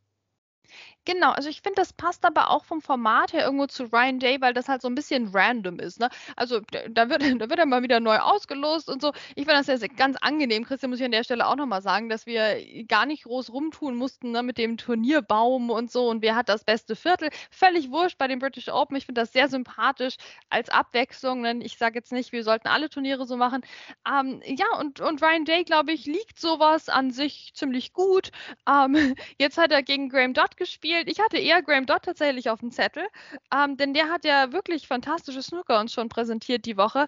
Genau, 1.05 1.31
also 1.31 1.49
ich 1.49 1.61
finde, 1.61 1.75
das 1.81 1.91
passt 1.91 2.23
aber 2.23 2.49
auch 2.49 2.63
vom 2.63 2.81
Format 2.81 3.33
her 3.33 3.43
irgendwo 3.43 3.67
zu 3.67 3.83
Ryan 3.91 4.19
Day, 4.19 4.39
weil 4.39 4.53
das 4.53 4.69
halt 4.69 4.81
so 4.81 4.87
ein 4.87 4.95
bisschen 4.95 5.27
random 5.33 5.79
ist. 5.79 5.99
Ne? 5.99 6.09
Also 6.37 6.61
da 6.91 7.09
wird, 7.09 7.21
da 7.41 7.49
wird 7.49 7.59
er 7.59 7.65
mal 7.65 7.83
wieder 7.83 7.99
neu 7.99 8.17
ausgelost 8.19 8.89
und 8.89 9.01
so. 9.01 9.11
Ich 9.35 9.45
finde 9.45 9.61
das 9.61 9.81
ja 9.81 9.87
ganz 9.87 10.15
angenehm, 10.21 10.63
Christian, 10.63 10.89
muss 10.91 10.99
ich 10.99 11.05
an 11.05 11.11
der 11.11 11.25
Stelle 11.25 11.45
auch 11.47 11.57
nochmal 11.57 11.81
sagen, 11.81 12.07
dass 12.07 12.25
wir 12.25 12.85
gar 12.87 13.05
nicht 13.05 13.23
groß 13.23 13.51
rumtun 13.51 13.95
mussten 13.97 14.31
ne, 14.31 14.43
mit 14.43 14.57
dem 14.57 14.77
Turnierbaum 14.77 15.69
und 15.71 15.91
so 15.91 16.09
und 16.09 16.21
wer 16.21 16.37
hat 16.37 16.47
das 16.47 16.63
beste 16.63 16.95
Viertel. 16.95 17.29
Völlig 17.51 17.91
wurscht 17.91 18.17
bei 18.17 18.29
den 18.29 18.39
British 18.39 18.69
Open. 18.69 18.95
Ich 18.95 19.05
finde 19.05 19.21
das 19.21 19.33
sehr 19.33 19.49
sympathisch 19.49 20.15
als 20.49 20.69
Abwechslung. 20.69 21.43
Denn 21.43 21.59
ich 21.59 21.77
sage 21.77 21.95
jetzt 21.95 22.13
nicht, 22.13 22.31
wir 22.31 22.45
sollten 22.45 22.69
alle 22.69 22.89
Turniere 22.89 23.25
so 23.25 23.35
machen. 23.35 23.61
Ähm, 24.07 24.41
ja, 24.45 24.67
und, 24.79 25.01
und 25.01 25.21
Ryan 25.21 25.43
Day, 25.43 25.65
glaube 25.65 25.91
ich, 25.91 26.05
liegt 26.05 26.39
sowas 26.39 26.87
an 26.87 27.11
sich 27.11 27.51
ziemlich 27.55 27.91
gut. 27.91 28.31
Ähm, 28.69 28.95
jetzt 29.37 29.57
hat 29.57 29.71
er 29.73 29.83
gegen 29.83 30.07
Graham 30.07 30.33
Dodd 30.33 30.55
gespielt 30.55 30.92
gespielt. 30.93 31.09
Ich 31.09 31.23
hatte 31.23 31.37
eher 31.37 31.61
Graham 31.61 31.85
Dodd 31.85 32.03
tatsächlich 32.03 32.49
auf 32.49 32.59
dem 32.59 32.71
Zettel, 32.71 33.07
ähm, 33.53 33.77
denn 33.77 33.93
der 33.93 34.09
hat 34.09 34.25
ja 34.25 34.51
wirklich 34.51 34.87
fantastische 34.87 35.41
Snooker 35.41 35.79
uns 35.79 35.93
schon 35.93 36.09
präsentiert 36.09 36.65
die 36.65 36.77
Woche. 36.77 37.07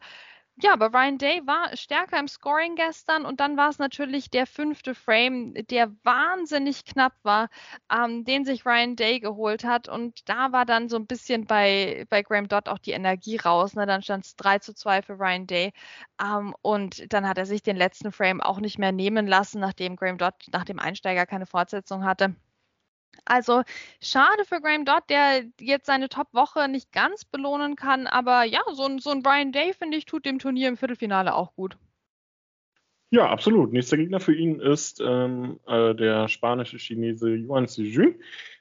Ja, 0.62 0.72
aber 0.72 0.94
Ryan 0.94 1.18
Day 1.18 1.42
war 1.46 1.76
stärker 1.76 2.18
im 2.18 2.30
Scoring 2.30 2.76
gestern 2.76 3.26
und 3.26 3.42
dann 3.42 3.58
war 3.58 3.70
es 3.70 3.78
natürlich 3.78 4.30
der 4.30 4.48
fünfte 4.48 4.96
Frame, 4.96 5.54
der 5.70 5.92
wahnsinnig 6.04 6.86
knapp 6.86 7.14
war, 7.24 7.50
ähm, 7.92 8.24
den 8.24 8.46
sich 8.46 8.66
Ryan 8.66 8.96
Day 8.96 9.20
geholt 9.20 9.66
hat. 9.66 9.90
Und 9.90 10.30
da 10.30 10.54
war 10.54 10.66
dann 10.66 10.88
so 10.88 10.96
ein 10.96 11.08
bisschen 11.08 11.46
bei, 11.46 12.06
bei 12.10 12.22
Graham 12.24 12.48
Dodd 12.48 12.70
auch 12.70 12.80
die 12.80 12.92
Energie 12.92 13.36
raus. 13.36 13.76
Ne? 13.76 13.86
Dann 13.86 14.02
stand 14.02 14.26
es 14.26 14.36
3 14.38 14.60
zu 14.60 14.74
2 14.74 15.02
für 15.02 15.20
Ryan 15.20 15.46
Day. 15.46 15.74
Ähm, 16.22 16.56
und 16.62 17.12
dann 17.12 17.28
hat 17.28 17.38
er 17.38 17.46
sich 17.46 17.62
den 17.62 17.76
letzten 17.76 18.14
Frame 18.14 18.40
auch 18.40 18.62
nicht 18.62 18.80
mehr 18.80 18.94
nehmen 18.94 19.28
lassen, 19.28 19.60
nachdem 19.60 19.98
Graham 19.98 20.18
Dodd 20.18 20.36
nach 20.54 20.64
dem 20.64 20.80
Einsteiger 20.80 21.26
keine 21.26 21.46
Fortsetzung 21.48 22.06
hatte. 22.06 22.34
Also 23.24 23.64
schade 24.02 24.46
für 24.46 24.62
Graham 24.62 24.86
Dodd, 24.86 25.04
der 25.10 25.44
jetzt 25.60 25.86
seine 25.86 26.10
Top-Woche 26.10 26.68
nicht 26.68 26.92
ganz 26.92 27.26
belohnen 27.26 27.76
kann, 27.76 28.08
aber 28.08 28.44
ja, 28.44 28.62
so 28.74 28.84
ein, 28.86 29.00
so 29.00 29.12
ein 29.12 29.24
Brian 29.24 29.52
Day, 29.52 29.74
finde 29.74 29.98
ich, 29.98 30.06
tut 30.06 30.26
dem 30.26 30.40
Turnier 30.40 30.68
im 30.68 30.78
Viertelfinale 30.78 31.34
auch 31.34 31.56
gut. 31.56 31.78
Ja, 33.12 33.30
absolut. 33.30 33.72
Nächster 33.72 33.98
Gegner 33.98 34.20
für 34.20 34.36
ihn 34.36 34.60
ist 34.60 35.00
ähm, 35.00 35.60
äh, 35.68 35.96
der 35.96 36.28
spanische 36.28 36.78
Chinese 36.78 37.30
Yuan 37.30 37.68
Sijun, 37.68 38.16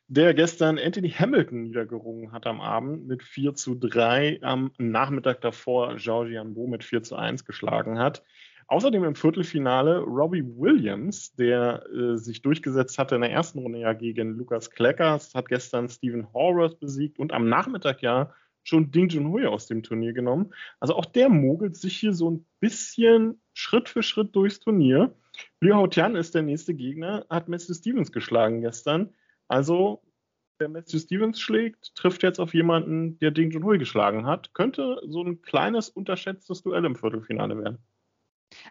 der 0.07 0.35
gestern 0.35 0.79
Anthony 0.79 1.11
Hamilton 1.11 1.63
niedergerungen 1.63 2.31
hat 2.31 2.47
am 2.47 2.61
Abend 2.61 3.07
mit 3.07 3.23
4 3.23 3.55
zu 3.55 3.75
3, 3.75 4.41
am 4.43 4.71
Nachmittag 4.79 5.41
davor 5.41 5.97
Zhao 5.97 6.25
Jianbo 6.25 6.67
mit 6.67 6.85
4 6.85 7.03
zu 7.03 7.17
1 7.17 7.47
geschlagen 7.47 7.99
hat. 7.99 8.23
Außerdem 8.67 9.05
im 9.05 9.15
Viertelfinale 9.15 10.01
Robbie 10.01 10.45
Williams, 10.45 11.35
der 11.35 11.85
äh, 11.93 12.17
sich 12.17 12.43
durchgesetzt 12.43 12.99
hatte 12.99 13.17
in 13.17 13.21
der 13.21 13.31
ersten 13.31 13.59
Runde 13.59 13.81
ja 13.81 13.93
gegen 13.93 14.37
Lukas 14.37 14.71
Kleckers, 14.71 15.35
hat 15.35 15.49
gestern 15.49 15.89
Stephen 15.89 16.33
Horvath 16.33 16.81
besiegt 16.81 17.19
und 17.19 17.33
am 17.33 17.49
Nachmittag 17.49 18.03
ja 18.03 18.33
schon 18.63 18.91
Ding 18.91 19.09
Junhui 19.09 19.47
aus 19.47 19.67
dem 19.67 19.83
Turnier 19.83 20.13
genommen. 20.13 20.53
Also 20.81 20.95
auch 20.95 21.05
der 21.05 21.29
mogelt 21.29 21.77
sich 21.77 21.97
hier 21.97 22.15
so 22.15 22.31
ein 22.31 22.47
bisschen 22.61 23.41
Schritt 23.53 23.89
für 23.89 24.03
Schritt 24.03 24.35
durchs 24.35 24.61
Turnier. 24.61 25.15
Liu 25.61 25.75
Haotian 25.75 26.17
ist 26.17 26.35
der 26.35 26.43
nächste 26.43 26.75
Gegner, 26.75 27.27
hat 27.29 27.49
Matthew 27.49 27.75
Stevens 27.75 28.13
geschlagen 28.13 28.63
gestern. 28.63 29.13
Also 29.49 30.03
wer 30.59 30.69
Matthew 30.69 30.99
Stevens 30.99 31.41
schlägt, 31.41 31.95
trifft 31.95 32.23
jetzt 32.23 32.41
auf 32.41 32.55
jemanden, 32.55 33.19
der 33.19 33.31
Ding 33.31 33.51
Junhui 33.51 33.79
geschlagen 33.79 34.27
hat. 34.27 34.55
Könnte 34.55 35.01
so 35.07 35.23
ein 35.23 35.43
kleines 35.43 35.91
unterschätztes 35.91 36.63
Duell 36.63 36.85
im 36.85 36.97
Viertelfinale 36.97 37.59
werden. 37.59 37.79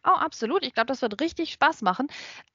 Oh, 0.05 0.09
absolut. 0.11 0.63
Ich 0.63 0.73
glaube, 0.73 0.87
das 0.87 1.01
wird 1.01 1.19
richtig 1.21 1.51
Spaß 1.53 1.81
machen. 1.81 2.07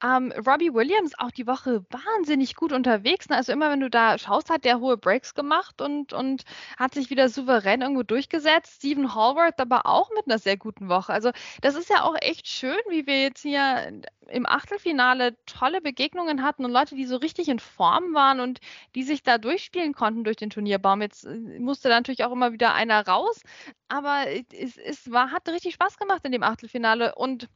Ähm, 0.02 0.32
Robbie 0.46 0.72
Williams 0.72 1.12
auch 1.18 1.30
die 1.30 1.46
Woche 1.46 1.84
wahnsinnig 1.90 2.54
gut 2.54 2.72
unterwegs. 2.72 3.28
Ne? 3.28 3.36
Also 3.36 3.52
immer, 3.52 3.70
wenn 3.70 3.80
du 3.80 3.90
da 3.90 4.18
schaust, 4.18 4.50
hat 4.50 4.64
der 4.64 4.80
hohe 4.80 4.96
Breaks 4.96 5.34
gemacht 5.34 5.80
und, 5.80 6.12
und 6.12 6.42
hat 6.78 6.94
sich 6.94 7.10
wieder 7.10 7.28
souverän 7.28 7.82
irgendwo 7.82 8.02
durchgesetzt. 8.02 8.76
Stephen 8.76 9.14
Hallworth 9.14 9.60
aber 9.60 9.86
auch 9.86 10.10
mit 10.10 10.26
einer 10.26 10.38
sehr 10.38 10.56
guten 10.56 10.88
Woche. 10.88 11.12
Also 11.12 11.30
das 11.60 11.74
ist 11.74 11.90
ja 11.90 12.02
auch 12.02 12.16
echt 12.20 12.48
schön, 12.48 12.78
wie 12.88 13.06
wir 13.06 13.22
jetzt 13.22 13.42
hier 13.42 14.02
im 14.28 14.46
Achtelfinale 14.46 15.36
tolle 15.46 15.80
Begegnungen 15.80 16.42
hatten 16.42 16.64
und 16.64 16.72
Leute, 16.72 16.94
die 16.94 17.06
so 17.06 17.16
richtig 17.16 17.48
in 17.48 17.58
Form 17.58 18.14
waren 18.14 18.40
und 18.40 18.60
die 18.94 19.02
sich 19.02 19.22
da 19.22 19.38
durchspielen 19.38 19.94
konnten 19.94 20.24
durch 20.24 20.36
den 20.36 20.50
Turnierbaum. 20.50 21.02
Jetzt 21.02 21.24
äh, 21.24 21.58
musste 21.58 21.88
da 21.88 21.96
natürlich 21.96 22.24
auch 22.24 22.32
immer 22.32 22.52
wieder 22.52 22.74
einer 22.74 23.06
raus, 23.06 23.42
aber 23.88 24.26
es, 24.52 24.76
es 24.76 25.10
war, 25.10 25.30
hat 25.30 25.48
richtig 25.48 25.74
Spaß 25.74 25.98
gemacht 25.98 26.24
in 26.24 26.32
dem 26.32 26.42
Achtelfinale 26.42 27.14
und 27.14 27.48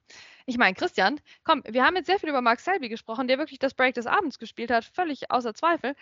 ich 0.47 0.59
meine, 0.59 0.75
Christian, 0.75 1.21
komm, 1.45 1.63
wir 1.67 1.85
haben 1.85 1.97
jetzt 1.97 2.07
sehr 2.07 2.19
viel 2.19 2.29
über 2.29 2.41
Mark 2.43 2.61
Selby 2.61 2.89
gesprochen, 2.89 3.29
der 3.29 3.39
wirklich 3.39 3.59
das 3.59 3.75
Break 3.75 3.95
des 3.95 4.07
Abends 4.07 4.39
gespielt 4.39 4.71
hat, 4.71 4.85
völlig 4.85 5.31
außer 5.31 5.55
Zweifel. 5.55 5.95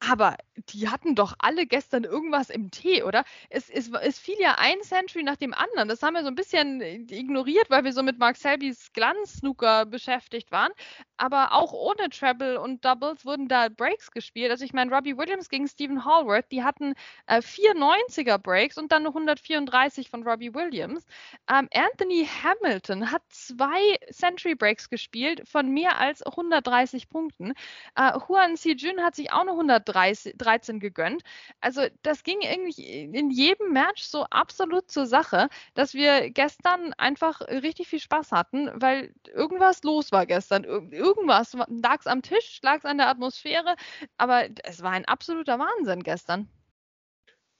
Aber 0.00 0.36
die 0.68 0.88
hatten 0.90 1.14
doch 1.14 1.34
alle 1.38 1.66
gestern 1.66 2.04
irgendwas 2.04 2.50
im 2.50 2.70
Tee, 2.70 3.02
oder? 3.02 3.24
Es, 3.48 3.70
es, 3.70 3.90
es 4.02 4.18
fiel 4.18 4.36
ja 4.38 4.56
ein 4.58 4.82
Century 4.82 5.22
nach 5.22 5.36
dem 5.36 5.54
anderen. 5.54 5.88
Das 5.88 6.02
haben 6.02 6.14
wir 6.14 6.22
so 6.22 6.28
ein 6.28 6.34
bisschen 6.34 6.82
äh, 6.82 6.96
ignoriert, 6.96 7.70
weil 7.70 7.84
wir 7.84 7.92
so 7.92 8.02
mit 8.02 8.18
Mark 8.18 8.36
Selbys 8.36 8.92
Glanz-Snooker 8.92 9.86
beschäftigt 9.86 10.52
waren. 10.52 10.72
Aber 11.16 11.52
auch 11.52 11.72
ohne 11.72 12.10
Treble 12.10 12.60
und 12.60 12.84
Doubles 12.84 13.24
wurden 13.24 13.48
da 13.48 13.68
Breaks 13.70 14.10
gespielt. 14.10 14.50
Also 14.50 14.64
ich 14.66 14.74
meine, 14.74 14.94
Robbie 14.94 15.16
Williams 15.16 15.48
gegen 15.48 15.66
Stephen 15.66 16.04
Hallworth, 16.04 16.52
die 16.52 16.62
hatten 16.62 16.94
äh, 17.26 17.38
490er 17.38 18.36
Breaks 18.38 18.76
und 18.76 18.92
dann 18.92 19.04
noch 19.04 19.14
134 19.14 20.10
von 20.10 20.22
Robbie 20.24 20.52
Williams. 20.54 21.06
Ähm, 21.50 21.68
Anthony 21.72 22.28
Hamilton 22.42 23.10
hat 23.10 23.22
zwei 23.30 23.96
Century 24.12 24.54
Breaks 24.54 24.90
gespielt 24.90 25.48
von 25.48 25.70
mehr 25.70 25.98
als 25.98 26.22
130 26.22 27.08
Punkten. 27.08 27.54
Äh, 27.94 28.12
Huan 28.28 28.56
Si-jun 28.56 29.02
hat 29.02 29.14
sich 29.14 29.32
auch 29.32 29.44
noch 29.44 29.54
100 29.54 29.85
13 29.86 30.80
gegönnt. 30.80 31.22
Also 31.60 31.82
das 32.02 32.22
ging 32.22 32.40
irgendwie 32.40 33.04
in 33.04 33.30
jedem 33.30 33.72
Match 33.72 34.02
so 34.02 34.24
absolut 34.30 34.90
zur 34.90 35.06
Sache, 35.06 35.48
dass 35.74 35.94
wir 35.94 36.30
gestern 36.30 36.92
einfach 36.94 37.40
richtig 37.42 37.88
viel 37.88 38.00
Spaß 38.00 38.32
hatten, 38.32 38.70
weil 38.74 39.14
irgendwas 39.32 39.82
los 39.82 40.12
war 40.12 40.26
gestern. 40.26 40.64
Irgendwas 40.64 41.54
lag 41.68 42.00
es 42.00 42.06
am 42.06 42.22
Tisch, 42.22 42.60
lag 42.62 42.78
es 42.78 42.84
an 42.84 42.98
der 42.98 43.08
Atmosphäre, 43.08 43.76
aber 44.18 44.48
es 44.64 44.82
war 44.82 44.92
ein 44.92 45.04
absoluter 45.06 45.58
Wahnsinn 45.58 46.02
gestern. 46.02 46.48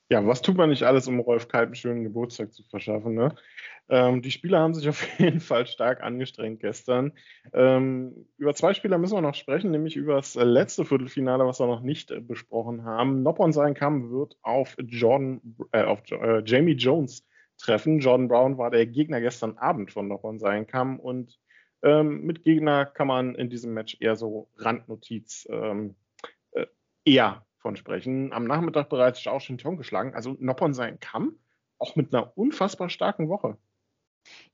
Ja, 0.08 0.24
was 0.24 0.40
tut 0.40 0.56
man 0.56 0.70
nicht 0.70 0.84
alles, 0.84 1.08
um 1.08 1.18
Rolf 1.18 1.48
Kalb 1.48 1.66
einen 1.66 1.74
schönen 1.74 2.04
Geburtstag 2.04 2.52
zu 2.52 2.62
verschaffen? 2.62 3.14
Ne? 3.14 3.34
Ähm, 3.88 4.22
die 4.22 4.30
Spieler 4.30 4.60
haben 4.60 4.74
sich 4.74 4.88
auf 4.88 5.18
jeden 5.18 5.40
Fall 5.40 5.66
stark 5.66 6.02
angestrengt 6.02 6.60
gestern. 6.60 7.12
Ähm, 7.52 8.26
über 8.38 8.54
zwei 8.54 8.72
Spieler 8.72 8.98
müssen 8.98 9.16
wir 9.16 9.20
noch 9.20 9.34
sprechen, 9.34 9.72
nämlich 9.72 9.96
über 9.96 10.14
das 10.14 10.36
letzte 10.36 10.84
Viertelfinale, 10.84 11.44
was 11.44 11.58
wir 11.58 11.66
noch 11.66 11.82
nicht 11.82 12.12
äh, 12.12 12.20
besprochen 12.20 12.84
haben. 12.84 13.24
Noppon 13.24 13.52
sein 13.52 13.74
Kamm 13.74 14.10
wird 14.12 14.36
auf 14.42 14.76
Jordan, 14.78 15.40
äh, 15.72 15.82
auf 15.82 16.02
äh, 16.12 16.42
Jamie 16.44 16.74
Jones 16.74 17.26
treffen. 17.58 17.98
Jordan 17.98 18.28
Brown 18.28 18.58
war 18.58 18.70
der 18.70 18.86
Gegner 18.86 19.20
gestern 19.20 19.58
Abend 19.58 19.90
von 19.90 20.06
Noppon 20.06 20.38
sein 20.38 20.68
Kamm 20.68 21.00
und 21.00 21.38
ähm, 21.82 22.22
mit 22.22 22.44
Gegner 22.44 22.86
kann 22.86 23.08
man 23.08 23.34
in 23.34 23.50
diesem 23.50 23.74
Match 23.74 23.96
eher 24.00 24.16
so 24.16 24.48
Randnotiz 24.56 25.46
ähm, 25.50 25.96
äh, 26.52 26.66
eher 27.04 27.44
von 27.66 27.74
sprechen. 27.74 28.33
Am 28.33 28.44
Nachmittag 28.44 28.88
bereits 28.88 29.20
Zhao 29.20 29.40
Shintong 29.40 29.76
geschlagen, 29.76 30.14
also 30.14 30.37
Noppon 30.38 30.72
sein 30.72 31.00
Kamm, 31.00 31.37
auch 31.79 31.96
mit 31.96 32.14
einer 32.14 32.38
unfassbar 32.38 32.88
starken 32.90 33.29
Woche. 33.29 33.59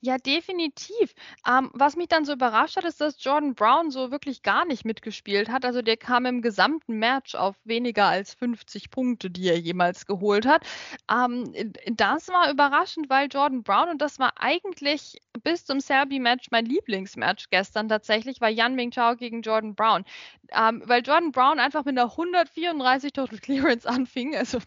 Ja, 0.01 0.19
definitiv. 0.19 1.15
Ähm, 1.47 1.71
was 1.75 1.97
mich 1.97 2.09
dann 2.09 2.25
so 2.25 2.33
überrascht 2.33 2.77
hat, 2.77 2.85
ist, 2.85 3.01
dass 3.01 3.23
Jordan 3.23 3.55
Brown 3.55 3.91
so 3.91 4.11
wirklich 4.11 4.43
gar 4.43 4.65
nicht 4.65 4.85
mitgespielt 4.85 5.49
hat. 5.51 5.65
Also 5.65 5.81
der 5.81 5.97
kam 5.97 6.27
im 6.27 6.43
gesamten 6.43 6.99
Match 6.99 7.35
auf 7.35 7.57
weniger 7.65 8.07
als 8.07 8.35
50 8.35 8.91
Punkte, 8.91 9.31
die 9.31 9.49
er 9.49 9.59
jemals 9.59 10.07
geholt 10.07 10.45
hat. 10.45 10.67
Ähm, 11.11 11.53
das 11.87 12.29
war 12.29 12.51
überraschend, 12.51 13.09
weil 13.11 13.29
Jordan 13.31 13.63
Brown, 13.63 13.91
und 13.91 14.03
das 14.03 14.19
war 14.19 14.33
eigentlich 14.37 15.19
bis 15.43 15.65
zum 15.65 15.81
Selby-Match 15.81 16.49
mein 16.51 16.67
Lieblingsmatch 16.67 17.49
gestern 17.51 17.89
tatsächlich, 17.89 18.41
war 18.41 18.51
Yan 18.51 18.75
Ming 18.75 18.91
Chao 18.91 19.17
gegen 19.17 19.43
Jordan 19.43 19.75
Brown. 19.75 20.05
Ähm, 20.55 20.83
weil 20.87 21.03
Jordan 21.03 21.33
Brown 21.33 21.59
einfach 21.59 21.85
mit 21.85 21.99
einer 21.99 22.11
134 22.11 23.13
Total 23.13 23.39
Clearance 23.39 23.87
anfing. 23.89 24.37
Also 24.37 24.59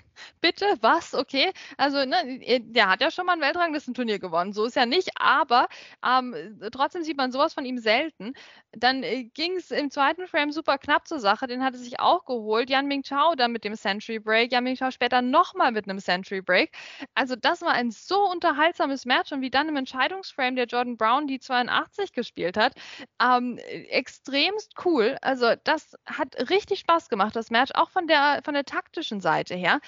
bitte, 0.41 0.65
was? 0.81 1.13
Okay. 1.13 1.51
Also, 1.77 2.05
ne, 2.05 2.61
der 2.61 2.89
hat 2.89 3.01
ja 3.01 3.11
schon 3.11 3.25
mal 3.25 3.33
ein 3.33 3.41
Weltranglistenturnier 3.41 4.19
gewonnen. 4.19 4.53
So 4.53 4.65
ist 4.65 4.75
ja 4.75 4.85
nicht, 4.85 5.09
aber 5.15 5.67
ähm, 6.05 6.35
trotzdem 6.71 7.03
sieht 7.03 7.17
man 7.17 7.31
sowas 7.31 7.53
von 7.53 7.65
ihm 7.65 7.77
selten. 7.77 8.33
Dann 8.71 9.03
äh, 9.03 9.25
ging 9.25 9.57
es 9.57 9.71
im 9.71 9.91
zweiten 9.91 10.27
Frame 10.27 10.51
super 10.51 10.77
knapp 10.77 11.07
zur 11.07 11.19
Sache. 11.19 11.47
Den 11.47 11.63
hatte 11.63 11.77
sich 11.77 11.99
auch 11.99 12.25
geholt. 12.25 12.69
Yan 12.69 12.87
Ming 12.87 13.03
Chao 13.03 13.35
dann 13.35 13.51
mit 13.51 13.63
dem 13.63 13.75
Century 13.75 14.19
Break. 14.19 14.51
Yan 14.51 14.63
Ming 14.63 14.75
Chao 14.75 14.91
später 14.91 15.21
nochmal 15.21 15.71
mit 15.71 15.87
einem 15.89 15.99
Century 15.99 16.41
Break. 16.41 16.71
Also, 17.13 17.35
das 17.35 17.61
war 17.61 17.71
ein 17.71 17.91
so 17.91 18.29
unterhaltsames 18.29 19.05
Match. 19.05 19.31
Und 19.31 19.41
wie 19.41 19.49
dann 19.49 19.69
im 19.69 19.75
Entscheidungsframe 19.75 20.55
der 20.55 20.65
Jordan 20.65 20.97
Brown 20.97 21.27
die 21.27 21.39
82 21.39 22.13
gespielt 22.13 22.57
hat, 22.57 22.73
ähm, 23.21 23.57
extremst 23.57 24.73
cool. 24.85 25.17
Also, 25.21 25.53
das 25.63 25.74
das 25.75 25.97
hat 26.05 26.49
richtig 26.49 26.79
Spaß 26.79 27.09
gemacht, 27.09 27.35
das 27.35 27.51
Match, 27.51 27.71
auch 27.75 27.89
von 27.89 28.07
der, 28.07 28.41
von 28.43 28.53
der 28.53 28.65
taktischen 28.65 29.19
Seite 29.19 29.55
her. 29.55 29.79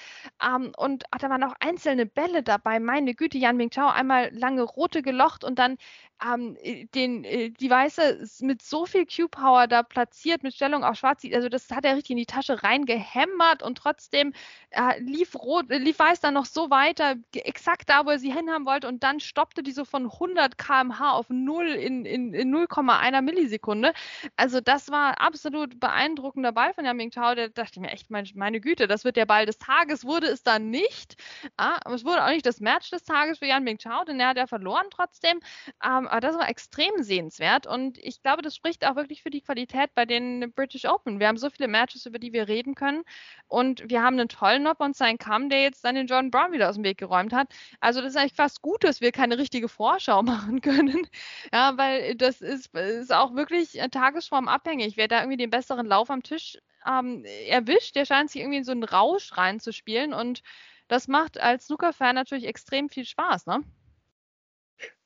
Ähm, 0.44 0.72
und 0.76 1.04
ach, 1.10 1.18
da 1.18 1.30
waren 1.30 1.42
auch 1.44 1.54
einzelne 1.60 2.06
Bälle 2.06 2.42
dabei. 2.42 2.78
Meine 2.78 3.14
Güte, 3.14 3.38
Jan 3.38 3.56
Mingtao 3.56 3.88
einmal 3.88 4.30
lange 4.34 4.62
rote 4.62 5.02
gelocht 5.02 5.44
und 5.44 5.58
dann 5.58 5.78
ähm, 6.24 6.56
äh, 6.62 6.86
den, 6.86 7.24
äh, 7.24 7.50
die 7.50 7.70
Weiße 7.70 8.26
mit 8.40 8.62
so 8.62 8.86
viel 8.86 9.06
Q-Power 9.06 9.66
da 9.66 9.82
platziert, 9.82 10.42
mit 10.42 10.54
Stellung 10.54 10.84
auf 10.84 10.96
Schwarz. 10.96 11.22
Also 11.32 11.48
das 11.48 11.70
hat 11.70 11.84
er 11.84 11.94
richtig 11.94 12.10
in 12.10 12.16
die 12.16 12.26
Tasche 12.26 12.62
reingehämmert 12.62 13.62
und 13.62 13.78
trotzdem 13.78 14.32
äh, 14.70 15.00
lief, 15.00 15.34
Rot, 15.34 15.70
äh, 15.70 15.78
lief 15.78 15.98
Weiß 15.98 16.20
dann 16.20 16.34
noch 16.34 16.44
so 16.44 16.70
weiter, 16.70 17.16
exakt 17.34 17.90
da, 17.90 18.06
wo 18.06 18.10
er 18.10 18.18
sie 18.18 18.32
hinhaben 18.32 18.66
wollte 18.66 18.88
und 18.88 19.02
dann 19.02 19.20
stoppte 19.20 19.62
die 19.62 19.72
so 19.72 19.84
von 19.84 20.04
100 20.04 20.58
km/h 20.58 21.12
auf 21.12 21.28
0 21.28 21.66
in, 21.66 22.04
in, 22.04 22.34
in 22.34 22.54
0,1 22.54 23.20
Millisekunde. 23.22 23.92
Also 24.36 24.60
das 24.60 24.90
war 24.90 25.20
absolut 25.20 25.77
beeindruckender 25.78 26.52
Ball 26.52 26.74
von 26.74 26.84
Yaming 26.84 27.10
Tao. 27.10 27.34
Da 27.34 27.48
dachte 27.48 27.72
ich 27.74 27.80
mir 27.80 27.90
echt, 27.90 28.10
meine, 28.10 28.60
Güte, 28.60 28.86
das 28.86 29.04
wird 29.04 29.16
der 29.16 29.26
Ball 29.26 29.46
des 29.46 29.58
Tages, 29.58 30.04
wurde 30.04 30.26
es 30.26 30.42
dann 30.42 30.70
nicht. 30.70 31.16
Ah, 31.56 31.78
aber 31.84 31.94
es 31.94 32.04
wurde 32.04 32.24
auch 32.24 32.30
nicht 32.30 32.46
das 32.46 32.60
Match 32.60 32.90
des 32.90 33.04
Tages 33.04 33.38
für 33.38 33.46
Yan 33.46 33.64
Ming 33.64 33.78
Chao, 33.78 34.04
denn 34.04 34.20
er 34.20 34.28
hat 34.28 34.36
ja 34.36 34.46
verloren 34.46 34.86
trotzdem. 34.90 35.40
Ähm, 35.84 36.08
aber 36.08 36.20
das 36.20 36.36
war 36.36 36.48
extrem 36.48 37.02
sehenswert 37.02 37.66
und 37.66 37.98
ich 37.98 38.22
glaube, 38.22 38.42
das 38.42 38.54
spricht 38.56 38.86
auch 38.86 38.96
wirklich 38.96 39.22
für 39.22 39.30
die 39.30 39.40
Qualität 39.40 39.94
bei 39.94 40.04
den 40.04 40.52
British 40.52 40.84
Open. 40.84 41.20
Wir 41.20 41.28
haben 41.28 41.36
so 41.36 41.50
viele 41.50 41.68
Matches, 41.68 42.06
über 42.06 42.18
die 42.18 42.32
wir 42.32 42.48
reden 42.48 42.74
können 42.74 43.04
und 43.48 43.88
wir 43.88 44.02
haben 44.02 44.18
einen 44.18 44.28
tollen 44.28 44.62
Nob 44.62 44.80
und 44.80 44.96
sein 44.96 45.18
Kamm, 45.18 45.48
der 45.48 45.62
jetzt 45.62 45.84
dann 45.84 45.94
den 45.94 46.06
Jordan 46.06 46.30
Brown 46.30 46.52
wieder 46.52 46.68
aus 46.68 46.76
dem 46.76 46.84
Weg 46.84 46.98
geräumt 46.98 47.32
hat. 47.32 47.48
Also 47.80 48.00
das 48.00 48.10
ist 48.10 48.16
eigentlich 48.16 48.34
fast 48.34 48.62
gut, 48.62 48.84
dass 48.84 49.00
wir 49.00 49.12
keine 49.12 49.38
richtige 49.38 49.68
Vorschau 49.68 50.22
machen 50.24 50.60
können, 50.60 51.06
ja, 51.52 51.76
weil 51.76 52.14
das 52.16 52.40
ist, 52.40 52.74
ist 52.74 53.12
auch 53.12 53.34
wirklich 53.34 53.78
tagesformabhängig. 53.90 54.96
Wer 54.96 55.08
da 55.08 55.20
irgendwie 55.20 55.36
den 55.36 55.50
besseren 55.68 55.86
Lauf 55.86 56.10
am 56.10 56.22
Tisch 56.22 56.58
ähm, 56.86 57.24
erwischt, 57.46 57.94
der 57.96 58.06
scheint 58.06 58.30
sich 58.30 58.40
irgendwie 58.40 58.58
in 58.58 58.64
so 58.64 58.72
einen 58.72 58.84
Rausch 58.84 59.36
reinzuspielen 59.36 60.14
und 60.14 60.42
das 60.88 61.08
macht 61.08 61.38
als 61.38 61.66
Snooker-Fan 61.66 62.14
natürlich 62.14 62.46
extrem 62.46 62.88
viel 62.88 63.04
Spaß, 63.04 63.46
ne? 63.46 63.62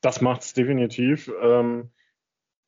Das 0.00 0.20
macht 0.20 0.42
es 0.42 0.52
definitiv. 0.52 1.30
Ähm, 1.40 1.90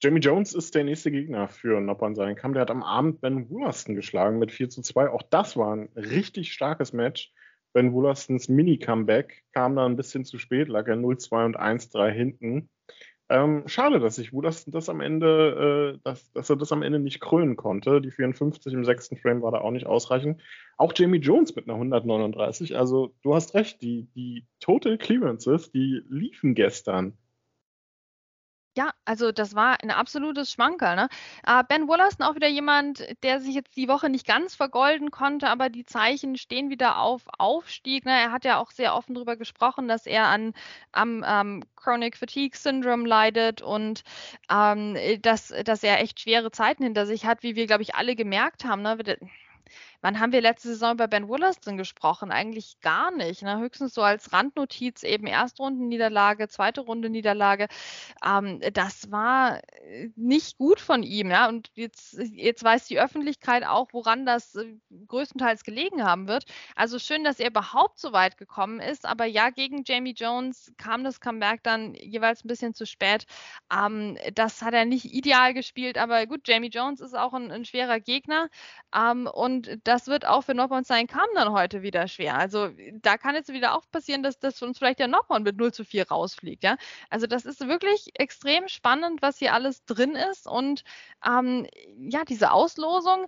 Jamie 0.02 0.20
Jones 0.20 0.52
ist 0.54 0.74
der 0.74 0.84
nächste 0.84 1.12
Gegner 1.12 1.48
für 1.48 1.80
Noppern 1.80 2.16
sein 2.16 2.34
Kamm. 2.34 2.54
Der 2.54 2.62
hat 2.62 2.70
am 2.70 2.82
Abend 2.82 3.20
Ben 3.20 3.48
Woolaston 3.48 3.94
geschlagen 3.94 4.38
mit 4.38 4.50
4 4.50 4.70
zu 4.70 4.82
2. 4.82 5.10
Auch 5.10 5.22
das 5.22 5.56
war 5.56 5.76
ein 5.76 5.88
richtig 5.94 6.52
starkes 6.52 6.92
Match. 6.92 7.32
Ben 7.72 7.92
Woolastons 7.92 8.48
Mini-Comeback 8.48 9.44
kam 9.52 9.76
da 9.76 9.86
ein 9.86 9.96
bisschen 9.96 10.24
zu 10.24 10.38
spät, 10.38 10.68
lag 10.68 10.88
er 10.88 10.96
0-2 10.96 11.44
und 11.44 11.58
1-3 11.58 12.10
hinten. 12.10 12.68
Ähm, 13.34 13.64
schade, 13.66 13.98
dass 13.98 14.14
sich 14.14 14.32
Woolaston 14.32 14.70
das 14.70 14.88
am 14.88 15.00
Ende, 15.00 15.96
äh, 15.96 16.00
dass, 16.04 16.30
dass, 16.30 16.50
er 16.50 16.54
das 16.54 16.70
am 16.70 16.82
Ende 16.82 17.00
nicht 17.00 17.18
krönen 17.18 17.56
konnte. 17.56 18.00
Die 18.00 18.12
54 18.12 18.72
im 18.72 18.84
sechsten 18.84 19.16
Frame 19.16 19.42
war 19.42 19.50
da 19.50 19.58
auch 19.58 19.72
nicht 19.72 19.86
ausreichend. 19.86 20.40
Auch 20.76 20.92
Jamie 20.94 21.18
Jones 21.18 21.56
mit 21.56 21.64
einer 21.64 21.74
139. 21.74 22.76
Also 22.76 23.12
du 23.22 23.34
hast 23.34 23.54
recht, 23.54 23.82
die, 23.82 24.06
die 24.14 24.46
Total 24.60 24.96
Clearances, 24.98 25.72
die 25.72 26.00
liefen 26.08 26.54
gestern. 26.54 27.18
Ja, 28.76 28.92
also 29.04 29.30
das 29.30 29.54
war 29.54 29.80
ein 29.82 29.90
absolutes 29.92 30.50
Schmankerl. 30.50 30.96
Ne? 30.96 31.08
Äh, 31.46 31.62
ben 31.68 31.86
Wollaston 31.86 32.26
auch 32.26 32.34
wieder 32.34 32.48
jemand, 32.48 33.04
der 33.22 33.38
sich 33.40 33.54
jetzt 33.54 33.76
die 33.76 33.86
Woche 33.86 34.10
nicht 34.10 34.26
ganz 34.26 34.56
vergolden 34.56 35.12
konnte, 35.12 35.48
aber 35.48 35.68
die 35.68 35.84
Zeichen 35.84 36.36
stehen 36.36 36.70
wieder 36.70 36.98
auf 36.98 37.22
Aufstieg. 37.38 38.04
Ne? 38.04 38.10
Er 38.10 38.32
hat 38.32 38.44
ja 38.44 38.58
auch 38.58 38.72
sehr 38.72 38.96
offen 38.96 39.14
darüber 39.14 39.36
gesprochen, 39.36 39.86
dass 39.86 40.06
er 40.06 40.24
an 40.26 40.54
am 40.90 41.24
ähm, 41.24 41.62
Chronic 41.76 42.16
Fatigue 42.16 42.58
Syndrome 42.58 43.06
leidet 43.06 43.62
und 43.62 44.02
ähm, 44.50 44.96
dass, 45.22 45.54
dass 45.64 45.84
er 45.84 46.00
echt 46.00 46.18
schwere 46.20 46.50
Zeiten 46.50 46.82
hinter 46.82 47.06
sich 47.06 47.26
hat, 47.26 47.44
wie 47.44 47.54
wir, 47.54 47.66
glaube 47.68 47.82
ich, 47.82 47.94
alle 47.94 48.16
gemerkt 48.16 48.64
haben. 48.64 48.82
Ne? 48.82 48.98
Wann 50.04 50.20
haben 50.20 50.32
wir 50.32 50.42
letzte 50.42 50.68
Saison 50.68 50.92
über 50.92 51.08
Ben 51.08 51.28
Wollaston 51.28 51.78
gesprochen? 51.78 52.30
Eigentlich 52.30 52.78
gar 52.82 53.10
nicht. 53.10 53.40
Ne? 53.40 53.58
Höchstens 53.58 53.94
so 53.94 54.02
als 54.02 54.34
Randnotiz 54.34 55.02
eben 55.02 55.26
Erstrundenniederlage, 55.26 56.46
zweite 56.48 56.82
Runde 56.82 57.08
Niederlage. 57.08 57.68
Ähm, 58.22 58.60
das 58.74 59.10
war 59.10 59.62
äh, 59.82 60.10
nicht 60.14 60.58
gut 60.58 60.78
von 60.78 61.02
ihm. 61.02 61.30
Ja? 61.30 61.48
Und 61.48 61.70
jetzt, 61.72 62.18
jetzt 62.18 62.62
weiß 62.62 62.84
die 62.86 63.00
Öffentlichkeit 63.00 63.64
auch, 63.64 63.88
woran 63.92 64.26
das 64.26 64.54
äh, 64.56 64.74
größtenteils 65.06 65.64
gelegen 65.64 66.04
haben 66.04 66.28
wird. 66.28 66.44
Also 66.76 66.98
schön, 66.98 67.24
dass 67.24 67.40
er 67.40 67.48
überhaupt 67.48 67.98
so 67.98 68.12
weit 68.12 68.36
gekommen 68.36 68.80
ist. 68.80 69.06
Aber 69.06 69.24
ja, 69.24 69.48
gegen 69.48 69.84
Jamie 69.86 70.12
Jones 70.12 70.74
kam 70.76 71.02
das 71.02 71.18
Comeback 71.18 71.62
dann 71.62 71.94
jeweils 71.94 72.44
ein 72.44 72.48
bisschen 72.48 72.74
zu 72.74 72.84
spät. 72.84 73.24
Ähm, 73.72 74.18
das 74.34 74.60
hat 74.60 74.74
er 74.74 74.84
nicht 74.84 75.14
ideal 75.14 75.54
gespielt. 75.54 75.96
Aber 75.96 76.26
gut, 76.26 76.46
Jamie 76.46 76.68
Jones 76.68 77.00
ist 77.00 77.16
auch 77.16 77.32
ein, 77.32 77.50
ein 77.50 77.64
schwerer 77.64 78.00
Gegner. 78.00 78.50
Ähm, 78.94 79.26
und 79.32 79.78
das 79.84 79.93
das 79.94 80.08
wird 80.08 80.26
auch 80.26 80.40
für 80.40 80.54
Noppon 80.54 80.82
sein 80.82 81.06
Kam 81.06 81.28
dann 81.36 81.52
heute 81.52 81.82
wieder 81.82 82.08
schwer. 82.08 82.36
Also 82.36 82.68
da 82.94 83.16
kann 83.16 83.36
jetzt 83.36 83.52
wieder 83.52 83.76
auch 83.76 83.88
passieren, 83.92 84.24
dass, 84.24 84.40
dass 84.40 84.60
uns 84.60 84.78
vielleicht 84.78 84.98
der 84.98 85.06
Noppon 85.06 85.44
mit 85.44 85.56
0 85.56 85.72
zu 85.72 85.84
4 85.84 86.08
rausfliegt. 86.08 86.64
Ja? 86.64 86.76
Also 87.10 87.28
das 87.28 87.44
ist 87.44 87.60
wirklich 87.68 88.10
extrem 88.14 88.66
spannend, 88.66 89.22
was 89.22 89.38
hier 89.38 89.54
alles 89.54 89.84
drin 89.84 90.16
ist. 90.16 90.48
Und 90.48 90.82
ähm, 91.24 91.68
ja, 91.96 92.24
diese 92.24 92.50
Auslosung, 92.50 93.26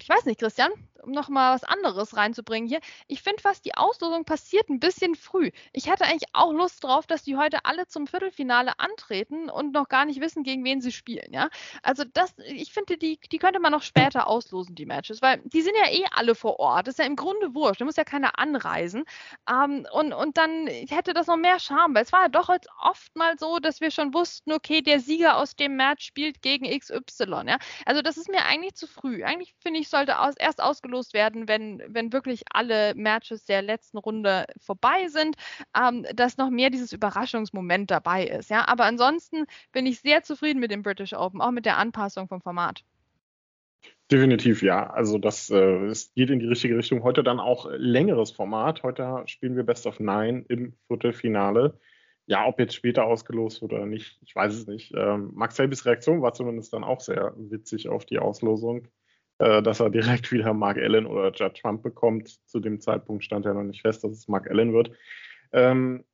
ich 0.00 0.08
weiß 0.08 0.24
nicht, 0.24 0.40
Christian, 0.40 0.70
um 1.02 1.12
noch 1.12 1.28
mal 1.28 1.54
was 1.54 1.64
anderes 1.64 2.16
reinzubringen 2.16 2.68
hier. 2.68 2.80
Ich 3.06 3.22
finde 3.22 3.42
fast, 3.42 3.64
die 3.64 3.74
Auslosung 3.74 4.24
passiert 4.24 4.68
ein 4.68 4.80
bisschen 4.80 5.14
früh. 5.14 5.50
Ich 5.72 5.90
hätte 5.90 6.04
eigentlich 6.04 6.28
auch 6.32 6.52
Lust 6.52 6.84
drauf, 6.84 7.06
dass 7.06 7.22
die 7.22 7.36
heute 7.36 7.64
alle 7.64 7.86
zum 7.86 8.06
Viertelfinale 8.06 8.78
antreten 8.78 9.50
und 9.50 9.72
noch 9.72 9.88
gar 9.88 10.04
nicht 10.04 10.20
wissen, 10.20 10.42
gegen 10.42 10.64
wen 10.64 10.80
sie 10.80 10.92
spielen. 10.92 11.32
Ja? 11.32 11.48
Also 11.82 12.04
das, 12.12 12.34
ich 12.38 12.72
finde, 12.72 12.98
die, 12.98 13.18
die 13.30 13.38
könnte 13.38 13.60
man 13.60 13.72
noch 13.72 13.82
später 13.82 14.26
auslosen, 14.26 14.74
die 14.74 14.86
Matches, 14.86 15.22
weil 15.22 15.40
die 15.44 15.62
sind 15.62 15.74
ja 15.76 15.90
eh 15.90 16.04
alle 16.12 16.34
vor 16.34 16.58
Ort. 16.60 16.86
Das 16.86 16.94
ist 16.94 16.98
ja 16.98 17.06
im 17.06 17.16
Grunde 17.16 17.54
wurscht. 17.54 17.80
Da 17.80 17.84
muss 17.84 17.96
ja 17.96 18.04
keiner 18.04 18.38
anreisen. 18.38 19.04
Ähm, 19.48 19.86
und, 19.92 20.12
und 20.12 20.36
dann 20.36 20.66
hätte 20.66 21.14
das 21.14 21.26
noch 21.26 21.36
mehr 21.36 21.58
Charme, 21.58 21.94
weil 21.94 22.02
es 22.02 22.12
war 22.12 22.22
ja 22.22 22.28
doch 22.28 22.48
jetzt 22.48 22.68
oft 22.80 23.14
mal 23.16 23.38
so, 23.38 23.58
dass 23.58 23.80
wir 23.80 23.90
schon 23.90 24.14
wussten, 24.14 24.52
okay, 24.52 24.82
der 24.82 25.00
Sieger 25.00 25.36
aus 25.36 25.56
dem 25.56 25.76
Match 25.76 26.06
spielt 26.06 26.42
gegen 26.42 26.66
XY. 26.66 27.44
Ja? 27.46 27.58
Also 27.86 28.02
das 28.02 28.16
ist 28.16 28.28
mir 28.28 28.44
eigentlich 28.44 28.74
zu 28.74 28.86
früh. 28.86 29.24
Eigentlich 29.24 29.54
finde 29.60 29.80
ich, 29.80 29.87
sollte 29.90 30.18
aus, 30.20 30.34
erst 30.38 30.62
ausgelost 30.62 31.14
werden, 31.14 31.48
wenn, 31.48 31.82
wenn 31.88 32.12
wirklich 32.12 32.42
alle 32.52 32.94
Matches 32.94 33.44
der 33.44 33.62
letzten 33.62 33.98
Runde 33.98 34.46
vorbei 34.60 35.08
sind, 35.08 35.36
ähm, 35.76 36.06
dass 36.14 36.36
noch 36.36 36.50
mehr 36.50 36.70
dieses 36.70 36.92
Überraschungsmoment 36.92 37.90
dabei 37.90 38.26
ist. 38.26 38.50
Ja? 38.50 38.66
Aber 38.68 38.84
ansonsten 38.84 39.44
bin 39.72 39.86
ich 39.86 40.00
sehr 40.00 40.22
zufrieden 40.22 40.60
mit 40.60 40.70
dem 40.70 40.82
British 40.82 41.12
Open, 41.12 41.40
auch 41.40 41.50
mit 41.50 41.66
der 41.66 41.78
Anpassung 41.78 42.28
vom 42.28 42.40
Format. 42.40 42.84
Definitiv 44.10 44.62
ja. 44.62 44.88
Also 44.90 45.18
das, 45.18 45.50
äh, 45.50 45.84
es 45.86 46.14
geht 46.14 46.30
in 46.30 46.38
die 46.38 46.46
richtige 46.46 46.76
Richtung. 46.76 47.02
Heute 47.02 47.22
dann 47.22 47.40
auch 47.40 47.68
längeres 47.70 48.30
Format. 48.30 48.82
Heute 48.82 49.22
spielen 49.26 49.56
wir 49.56 49.64
Best 49.64 49.86
of 49.86 50.00
Nine 50.00 50.44
im 50.48 50.74
Viertelfinale. 50.86 51.78
Ja, 52.26 52.46
ob 52.46 52.58
jetzt 52.58 52.74
später 52.74 53.04
ausgelost 53.04 53.62
wird 53.62 53.72
oder 53.72 53.86
nicht, 53.86 54.18
ich 54.22 54.34
weiß 54.34 54.54
es 54.54 54.66
nicht. 54.66 54.92
Ähm, 54.94 55.30
Max 55.34 55.56
Selbis 55.56 55.84
Reaktion 55.86 56.22
war 56.22 56.32
zumindest 56.32 56.72
dann 56.72 56.84
auch 56.84 57.00
sehr 57.00 57.34
witzig 57.36 57.88
auf 57.88 58.04
die 58.04 58.18
Auslosung 58.18 58.88
dass 59.38 59.80
er 59.80 59.90
direkt 59.90 60.32
wieder 60.32 60.52
Mark 60.52 60.78
Allen 60.78 61.06
oder 61.06 61.32
Judd 61.32 61.54
Trump 61.60 61.82
bekommt. 61.82 62.28
Zu 62.48 62.60
dem 62.60 62.80
Zeitpunkt 62.80 63.24
stand 63.24 63.44
ja 63.44 63.54
noch 63.54 63.62
nicht 63.62 63.82
fest, 63.82 64.04
dass 64.04 64.12
es 64.12 64.28
Mark 64.28 64.50
Allen 64.50 64.72
wird. 64.72 64.90
Ähm, 65.52 66.04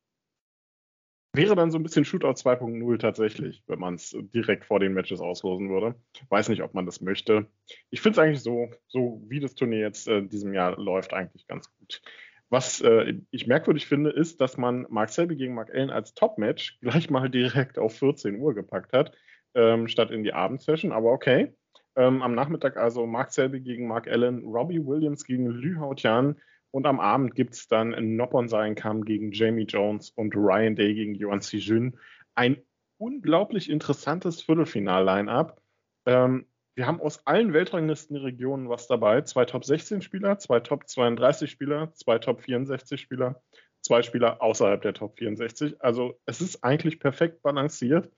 wäre 1.34 1.56
dann 1.56 1.70
so 1.70 1.78
ein 1.78 1.82
bisschen 1.82 2.04
Shootout 2.04 2.34
2.0 2.34 2.98
tatsächlich, 2.98 3.62
wenn 3.66 3.80
man 3.80 3.94
es 3.94 4.16
direkt 4.34 4.64
vor 4.64 4.78
den 4.78 4.94
Matches 4.94 5.20
auslosen 5.20 5.68
würde. 5.68 5.96
Weiß 6.28 6.48
nicht, 6.48 6.62
ob 6.62 6.74
man 6.74 6.86
das 6.86 7.00
möchte. 7.00 7.46
Ich 7.90 8.00
finde 8.00 8.12
es 8.12 8.18
eigentlich 8.24 8.42
so, 8.42 8.70
so 8.86 9.20
wie 9.26 9.40
das 9.40 9.54
Turnier 9.54 9.80
jetzt 9.80 10.06
äh, 10.06 10.22
diesem 10.22 10.54
Jahr 10.54 10.78
läuft, 10.78 11.12
eigentlich 11.12 11.46
ganz 11.48 11.68
gut. 11.78 12.02
Was 12.50 12.80
äh, 12.82 13.14
ich 13.30 13.46
merkwürdig 13.48 13.86
finde, 13.86 14.10
ist, 14.10 14.40
dass 14.40 14.56
man 14.56 14.86
Mark 14.88 15.10
Selby 15.10 15.34
gegen 15.34 15.54
Mark 15.54 15.74
Allen 15.74 15.90
als 15.90 16.14
Top-Match 16.14 16.78
gleich 16.80 17.10
mal 17.10 17.28
direkt 17.28 17.78
auf 17.78 17.98
14 17.98 18.38
Uhr 18.38 18.54
gepackt 18.54 18.92
hat, 18.92 19.12
ähm, 19.54 19.88
statt 19.88 20.12
in 20.12 20.22
die 20.22 20.34
Abendsession. 20.34 20.92
Aber 20.92 21.10
okay, 21.10 21.52
ähm, 21.96 22.22
am 22.22 22.34
Nachmittag 22.34 22.76
also 22.76 23.06
Mark 23.06 23.32
Selby 23.32 23.60
gegen 23.60 23.86
Mark 23.86 24.08
Allen, 24.08 24.44
Robbie 24.44 24.84
Williams 24.84 25.24
gegen 25.24 25.46
Lü 25.46 25.76
Hautian 25.76 26.36
und 26.74 26.86
am 26.86 26.98
Abend 26.98 27.36
gibt 27.36 27.54
es 27.54 27.68
dann 27.68 28.16
Noppon 28.16 28.48
Kam 28.74 29.04
gegen 29.04 29.30
Jamie 29.30 29.62
Jones 29.62 30.10
und 30.10 30.34
Ryan 30.34 30.74
Day 30.74 30.92
gegen 30.92 31.14
Yuan 31.14 31.40
Jun. 31.40 31.96
Ein 32.34 32.56
unglaublich 32.98 33.70
interessantes 33.70 34.42
Viertelfinal-Line-Up. 34.42 35.60
Ähm, 36.06 36.46
wir 36.74 36.88
haben 36.88 37.00
aus 37.00 37.24
allen 37.28 37.52
Weltranglistenregionen 37.52 38.68
was 38.68 38.88
dabei. 38.88 39.20
Zwei 39.20 39.44
Top 39.44 39.64
16 39.64 40.02
Spieler, 40.02 40.38
zwei 40.38 40.58
Top 40.58 40.88
32 40.88 41.48
Spieler, 41.48 41.92
zwei 41.92 42.18
Top 42.18 42.42
64 42.42 43.00
Spieler, 43.00 43.40
zwei 43.80 44.02
Spieler 44.02 44.42
außerhalb 44.42 44.82
der 44.82 44.94
Top 44.94 45.16
64. 45.16 45.80
Also 45.80 46.18
es 46.26 46.40
ist 46.40 46.64
eigentlich 46.64 46.98
perfekt 46.98 47.42
balanciert, 47.42 48.10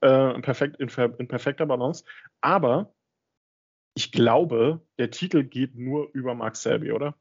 äh, 0.00 0.40
perfekt 0.42 0.76
in, 0.76 0.88
in 1.18 1.26
perfekter 1.26 1.66
Balance. 1.66 2.04
Aber 2.40 2.94
ich 3.96 4.12
glaube, 4.12 4.86
der 4.98 5.10
Titel 5.10 5.42
geht 5.42 5.74
nur 5.74 6.10
über 6.12 6.34
Mark 6.34 6.56
Selby, 6.56 6.92
oder? 6.92 7.18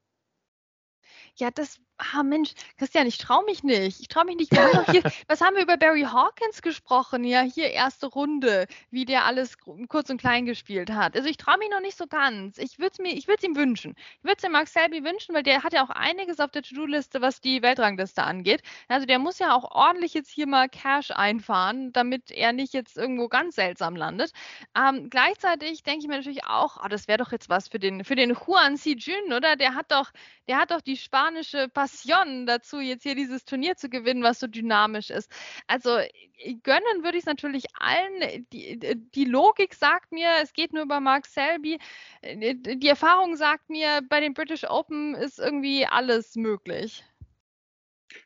Ja, 1.37 1.49
das 1.49 1.79
ah 1.97 2.23
Mensch, 2.23 2.53
Christian, 2.77 3.07
ich 3.07 3.17
traue 3.17 3.45
mich 3.45 3.63
nicht. 3.63 3.99
Ich 4.01 4.07
traue 4.07 4.25
mich 4.25 4.35
nicht. 4.35 4.57
Haben 4.57 4.91
hier, 4.91 5.03
was 5.27 5.41
haben 5.41 5.55
wir 5.55 5.63
über 5.63 5.77
Barry 5.77 6.03
Hawkins 6.03 6.61
gesprochen? 6.61 7.23
Ja, 7.23 7.41
hier 7.41 7.71
erste 7.71 8.07
Runde, 8.07 8.67
wie 8.91 9.05
der 9.05 9.25
alles 9.25 9.57
kurz 9.87 10.09
und 10.09 10.19
klein 10.19 10.45
gespielt 10.45 10.91
hat. 10.91 11.15
Also 11.15 11.29
ich 11.29 11.37
traue 11.37 11.57
mich 11.57 11.69
noch 11.69 11.81
nicht 11.81 11.97
so 11.97 12.07
ganz. 12.07 12.57
Ich 12.57 12.79
würde 12.79 12.91
es 12.93 12.99
mir, 12.99 13.13
ich 13.13 13.27
würde 13.27 13.39
es 13.39 13.43
ihm 13.43 13.55
wünschen. 13.55 13.95
Ich 14.17 14.23
würde 14.23 14.35
es 14.37 14.41
dem 14.41 14.51
Mark 14.51 14.67
Selby 14.67 15.03
wünschen, 15.03 15.33
weil 15.35 15.43
der 15.43 15.63
hat 15.63 15.73
ja 15.73 15.83
auch 15.83 15.89
einiges 15.89 16.39
auf 16.39 16.51
der 16.51 16.63
To-Do-Liste, 16.63 17.21
was 17.21 17.41
die 17.41 17.61
Weltrangliste 17.61 18.23
angeht. 18.23 18.61
Also 18.87 19.05
der 19.05 19.19
muss 19.19 19.39
ja 19.39 19.55
auch 19.55 19.71
ordentlich 19.71 20.13
jetzt 20.13 20.29
hier 20.29 20.47
mal 20.47 20.69
Cash 20.69 21.11
einfahren, 21.11 21.91
damit 21.93 22.31
er 22.31 22.53
nicht 22.53 22.73
jetzt 22.73 22.97
irgendwo 22.97 23.27
ganz 23.27 23.55
seltsam 23.55 23.95
landet. 23.95 24.31
Ähm, 24.77 25.09
gleichzeitig 25.09 25.83
denke 25.83 26.01
ich 26.01 26.07
mir 26.07 26.17
natürlich 26.17 26.45
auch, 26.45 26.77
oh, 26.83 26.87
das 26.87 27.07
wäre 27.07 27.19
doch 27.19 27.31
jetzt 27.31 27.49
was 27.49 27.67
für 27.67 27.79
den, 27.79 28.03
für 28.03 28.15
den 28.15 28.35
Juan 28.35 28.77
Si 28.77 28.95
Jun, 28.95 29.33
oder? 29.33 29.55
Der 29.55 29.75
hat 29.75 29.91
doch, 29.91 30.11
der 30.47 30.57
hat 30.57 30.71
doch 30.71 30.81
die 30.81 30.97
spanische 30.97 31.69
Passion 31.85 32.47
dazu, 32.47 32.79
jetzt 32.79 33.03
hier 33.03 33.13
dieses 33.13 33.45
Turnier 33.45 33.75
zu 33.75 33.89
gewinnen, 33.89 34.23
was 34.23 34.39
so 34.39 34.47
dynamisch 34.47 35.11
ist. 35.11 35.31
Also 35.67 35.99
gönnen 36.63 37.03
würde 37.03 37.17
ich 37.17 37.23
es 37.23 37.27
natürlich 37.27 37.65
allen. 37.77 38.47
Die, 38.51 38.79
die, 39.13 39.25
Logik 39.25 39.75
sagt 39.75 40.11
mir, 40.11 40.29
es 40.41 40.53
geht 40.53 40.73
nur 40.73 40.81
über 40.81 40.99
Mark 40.99 41.27
Selby. 41.27 41.77
Die 42.23 42.87
Erfahrung 42.87 43.35
sagt 43.35 43.69
mir, 43.69 44.01
bei 44.09 44.19
den 44.19 44.33
British 44.33 44.63
Open 44.63 45.13
ist 45.13 45.37
irgendwie 45.37 45.85
alles 45.85 46.35
möglich. 46.35 47.03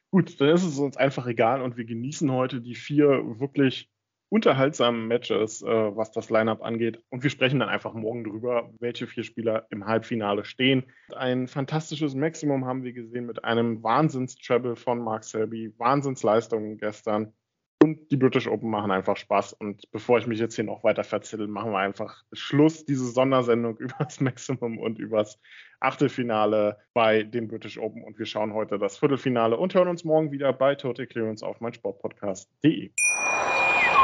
Gut, 0.10 0.39
dann 0.39 0.50
ist 0.50 0.63
es 0.63 0.80
uns 0.80 0.95
einfach 0.95 1.28
egal 1.28 1.62
und 1.62 1.76
wir 1.76 1.84
genießen 1.84 2.32
heute 2.32 2.62
die 2.62 2.76
vier 2.76 3.39
wirklich 3.39 3.89
unterhaltsamen 4.30 5.08
Matches, 5.08 5.62
äh, 5.62 5.68
was 5.68 6.12
das 6.12 6.30
Lineup 6.30 6.63
angeht. 6.63 7.02
Und 7.10 7.24
wir 7.24 7.30
sprechen 7.30 7.60
dann 7.60 7.70
einfach 7.70 7.94
morgen 7.94 8.24
drüber, 8.24 8.70
welche 8.80 9.08
vier 9.08 9.24
Spieler 9.24 9.65
im 9.72 9.86
Halbfinale 9.86 10.46
stehen. 10.46 10.84
Ein 11.15 11.48
fantastisches 11.48 12.15
Maximum 12.15 12.65
haben 12.65 12.84
wir 12.84 12.94
gesehen 12.94 13.26
mit 13.26 13.44
einem 13.44 13.84
Wahnsinns-Treble 13.84 14.76
von 14.76 15.00
Mark 15.00 15.24
Selby, 15.24 15.74
Wahnsinnsleistungen 15.78 16.78
gestern. 16.78 17.34
Und 17.82 18.12
die 18.12 18.18
British 18.18 18.48
Open 18.48 18.70
machen 18.70 18.92
einfach 18.92 19.15
Spaß. 19.15 19.54
Und 19.54 19.89
bevor 19.92 20.20
ich 20.20 20.28
mich 20.28 20.38
jetzt 20.38 20.56
hier 20.56 20.65
noch 20.65 20.84
weiter 20.84 21.06
verzettel, 21.06 21.48
machen 21.48 21.72
wir 21.72 21.80
einfach 21.80 22.24
Schluss, 22.34 22.86
diese 22.86 23.08
Sondersendung 23.08 23.78
übers 23.80 24.20
Maximum 24.20 24.78
und 24.78 25.00
übers 25.00 25.39
Achtelfinale 25.80 26.78
bei 26.94 27.24
den 27.24 27.48
British 27.48 27.78
Open. 27.80 28.04
Und 28.04 28.20
wir 28.20 28.26
schauen 28.26 28.54
heute 28.54 28.78
das 28.78 28.98
Viertelfinale 28.98 29.58
und 29.58 29.74
hören 29.74 29.88
uns 29.88 30.04
morgen 30.04 30.32
wieder 30.32 30.52
bei 30.52 30.76
Total 30.76 31.08
Clearance 31.08 31.46
auf 31.46 31.62
meinsportpodcast.de. 31.62 32.92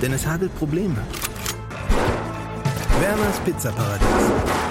denn 0.00 0.12
es 0.12 0.26
hagelt 0.26 0.54
Probleme. 0.58 1.02
Werners 3.00 3.40
Pizzaparadies. 3.44 4.06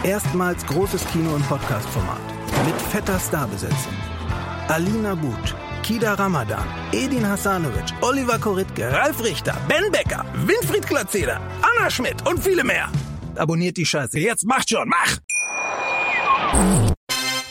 Erstmals 0.03 0.65
großes 0.65 1.05
Kino- 1.07 1.33
und 1.35 1.47
Podcast-Format. 1.47 2.21
Mit 2.65 2.75
fetter 2.91 3.19
Starbesetzung. 3.19 3.93
Alina 4.67 5.15
But, 5.15 5.55
Kida 5.81 6.13
Ramadan, 6.13 6.65
Edin 6.91 7.27
Hasanovic, 7.27 7.91
Oliver 8.01 8.37
Koritke, 8.37 8.91
Ralf 8.91 9.23
Richter, 9.23 9.57
Ben 9.67 9.91
Becker, 9.91 10.23
Winfried 10.45 10.87
Glatzeder, 10.87 11.41
Anna 11.61 11.89
Schmidt 11.89 12.27
und 12.27 12.39
viele 12.39 12.63
mehr. 12.63 12.89
Abonniert 13.35 13.77
die 13.77 13.85
Scheiße. 13.85 14.19
Jetzt 14.19 14.45
macht 14.45 14.69
schon, 14.69 14.87
mach! 14.87 15.17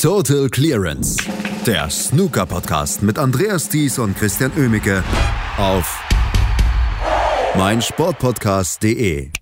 Total 0.01 0.49
Clearance. 0.49 1.17
Der 1.67 1.91
Snooker-Podcast 1.91 3.03
mit 3.03 3.19
Andreas 3.19 3.69
Thies 3.69 3.99
und 3.99 4.17
Christian 4.17 4.53
Ömicke 4.57 5.03
auf 5.57 6.08
meinsportpodcast.de 7.59 9.38